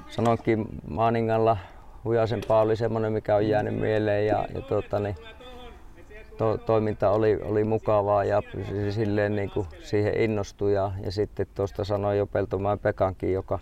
sanoinkin 0.08 0.66
Maaningalla 0.88 1.56
Hujasen 2.04 2.40
oli 2.48 2.76
semmoinen, 2.76 3.12
mikä 3.12 3.37
on 3.37 3.48
jäänyt 3.48 3.80
mieleen 3.80 4.26
ja, 4.26 4.46
ja 4.54 4.60
tuota, 4.60 4.98
niin, 4.98 5.16
to, 6.38 6.59
toiminta 6.59 7.11
oli, 7.11 7.38
oli 7.42 7.64
mukavaa 7.64 8.25
ja 8.25 8.42
silleen 8.90 9.37
niin 9.37 9.51
kuin 9.51 9.66
siihen 9.83 10.20
innostui. 10.20 10.75
Ja, 10.75 10.92
ja 11.03 11.12
sitten 11.12 11.47
tuosta 11.55 11.85
sanoi 11.85 12.18
jo 12.18 12.27
Peltomaan 12.27 12.79
Pekankin, 12.79 13.33
joka, 13.33 13.59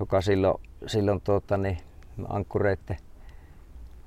joka 0.00 0.20
silloin, 0.20 0.60
silloin 0.86 1.20
tuota, 1.20 1.56
niin, 1.56 1.78
ankkureitten 2.28 2.96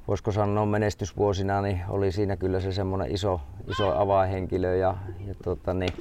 voisiko 0.08 0.32
sanoa 0.32 0.66
menestysvuosina, 0.66 1.62
niin 1.62 1.82
oli 1.90 2.12
siinä 2.12 2.38
kyllä 2.38 2.60
se 2.60 2.72
semmoinen 2.72 3.12
iso, 3.12 3.42
iso 3.68 4.00
avainhenkilö 4.00 4.76
ja, 4.76 4.96
ja 5.28 5.34
tuota, 5.44 5.74
niin, 5.74 5.94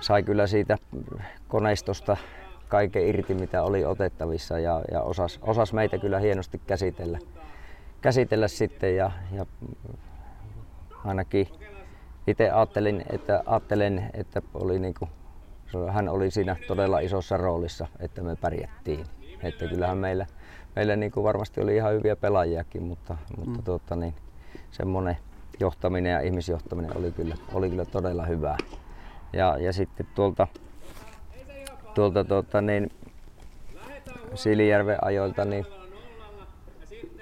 sai 0.00 0.22
kyllä 0.22 0.46
siitä 0.46 0.78
koneistosta 1.48 2.16
kaiken 2.68 3.06
irti, 3.06 3.34
mitä 3.34 3.62
oli 3.62 3.84
otettavissa 3.84 4.58
ja, 4.58 4.82
ja 4.92 5.02
osas, 5.02 5.38
osas 5.42 5.72
meitä 5.72 5.98
kyllä 5.98 6.18
hienosti 6.18 6.60
käsitellä, 6.66 7.18
käsitellä 8.00 8.48
sitten 8.48 8.96
ja, 8.96 9.10
ja 9.32 9.46
ainakin 11.04 11.48
itse 12.26 12.50
ajattelin, 12.50 13.04
että, 13.10 13.42
ajattelen, 13.46 14.10
että 14.14 14.42
oli 14.54 14.78
niin 14.78 14.94
kuin, 14.94 15.10
hän 15.92 16.08
oli 16.08 16.30
siinä 16.30 16.56
todella 16.68 16.98
isossa 16.98 17.36
roolissa, 17.36 17.86
että 17.98 18.22
me 18.22 18.36
pärjättiin. 18.36 19.06
Että 19.42 19.66
kyllähän 19.66 19.98
meillä, 19.98 20.26
meillä 20.76 20.96
niin 20.96 21.12
kuin 21.12 21.24
varmasti 21.24 21.60
oli 21.60 21.76
ihan 21.76 21.92
hyviä 21.92 22.16
pelaajiakin, 22.16 22.82
mutta, 22.82 23.16
mutta 23.36 23.58
mm. 23.58 23.64
tuota, 23.64 23.96
niin, 23.96 24.14
semmoinen 24.70 25.16
johtaminen 25.60 26.12
ja 26.12 26.20
ihmisjohtaminen 26.20 26.96
oli 26.96 27.12
kyllä, 27.12 27.34
oli 27.52 27.70
kyllä 27.70 27.84
todella 27.84 28.26
hyvää. 28.26 28.56
Ja, 29.32 29.58
ja 29.58 29.72
sitten 29.72 30.06
tuolta, 30.14 30.46
tuolta 31.94 32.24
tuota, 32.24 32.60
niin, 32.60 32.90
Silijärven 34.34 35.04
ajoilta 35.04 35.44
niin 35.44 35.66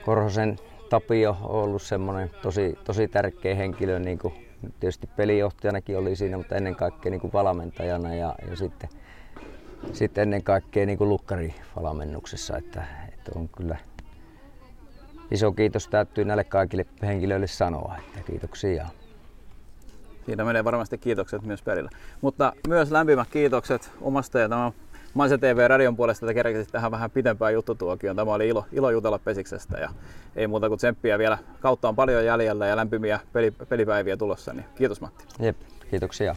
Korhosen 0.04 0.56
Tapio 0.90 1.36
on 1.42 1.64
ollut 1.64 1.82
semmoinen 1.82 2.30
tosi, 2.42 2.78
tosi 2.84 3.08
tärkeä 3.08 3.54
henkilö, 3.54 3.98
niin 3.98 4.18
kuin 4.18 4.34
tietysti 4.80 5.06
pelijohtajanakin 5.06 5.98
oli 5.98 6.16
siinä, 6.16 6.36
mutta 6.36 6.54
ennen 6.56 6.76
kaikkea 6.76 7.10
niin 7.10 7.20
kuin 7.20 7.32
valmentajana 7.32 8.14
ja, 8.14 8.34
ja 8.50 8.56
sitten, 8.56 8.88
sitten 9.92 10.22
ennen 10.22 10.42
kaikkea 10.42 10.86
niin 10.86 10.98
lukkarivalmennuksessa, 11.00 12.56
että, 12.56 12.84
että 13.08 13.32
on 13.34 13.48
kyllä 13.48 13.76
iso 15.30 15.52
kiitos 15.52 15.88
täytyy 15.88 16.24
näille 16.24 16.44
kaikille 16.44 16.86
henkilöille 17.02 17.46
sanoa, 17.46 17.96
että 18.06 18.32
kiitoksia. 18.32 18.86
Siinä 20.26 20.44
menee 20.44 20.64
varmasti 20.64 20.98
kiitokset 20.98 21.42
myös 21.42 21.62
perillä. 21.62 21.90
Mutta 22.20 22.52
myös 22.68 22.90
lämpimät 22.90 23.28
kiitokset 23.28 23.90
omasta 24.00 24.38
ja 24.38 24.48
tämän 24.48 24.72
Manse 25.14 25.38
TV 25.38 25.68
radion 25.68 25.96
puolesta, 25.96 26.26
että 26.26 26.34
kerkesit 26.34 26.72
tähän 26.72 26.90
vähän 26.90 27.10
pitempään 27.10 27.54
juttutuokioon. 27.54 28.16
Tämä 28.16 28.34
oli 28.34 28.48
ilo, 28.48 28.66
ilo 28.72 28.90
jutella 28.90 29.18
Pesiksestä 29.18 29.78
ja 29.78 29.90
ei 30.36 30.46
muuta 30.46 30.68
kuin 30.68 30.78
tsemppiä 30.78 31.18
vielä. 31.18 31.38
Kautta 31.60 31.88
on 31.88 31.96
paljon 31.96 32.24
jäljellä 32.24 32.66
ja 32.66 32.76
lämpimiä 32.76 33.20
peli, 33.32 33.50
pelipäiviä 33.50 34.16
tulossa, 34.16 34.52
niin 34.52 34.64
kiitos 34.74 35.00
Matti. 35.00 35.24
Jep, 35.40 35.56
kiitoksia. 35.90 36.36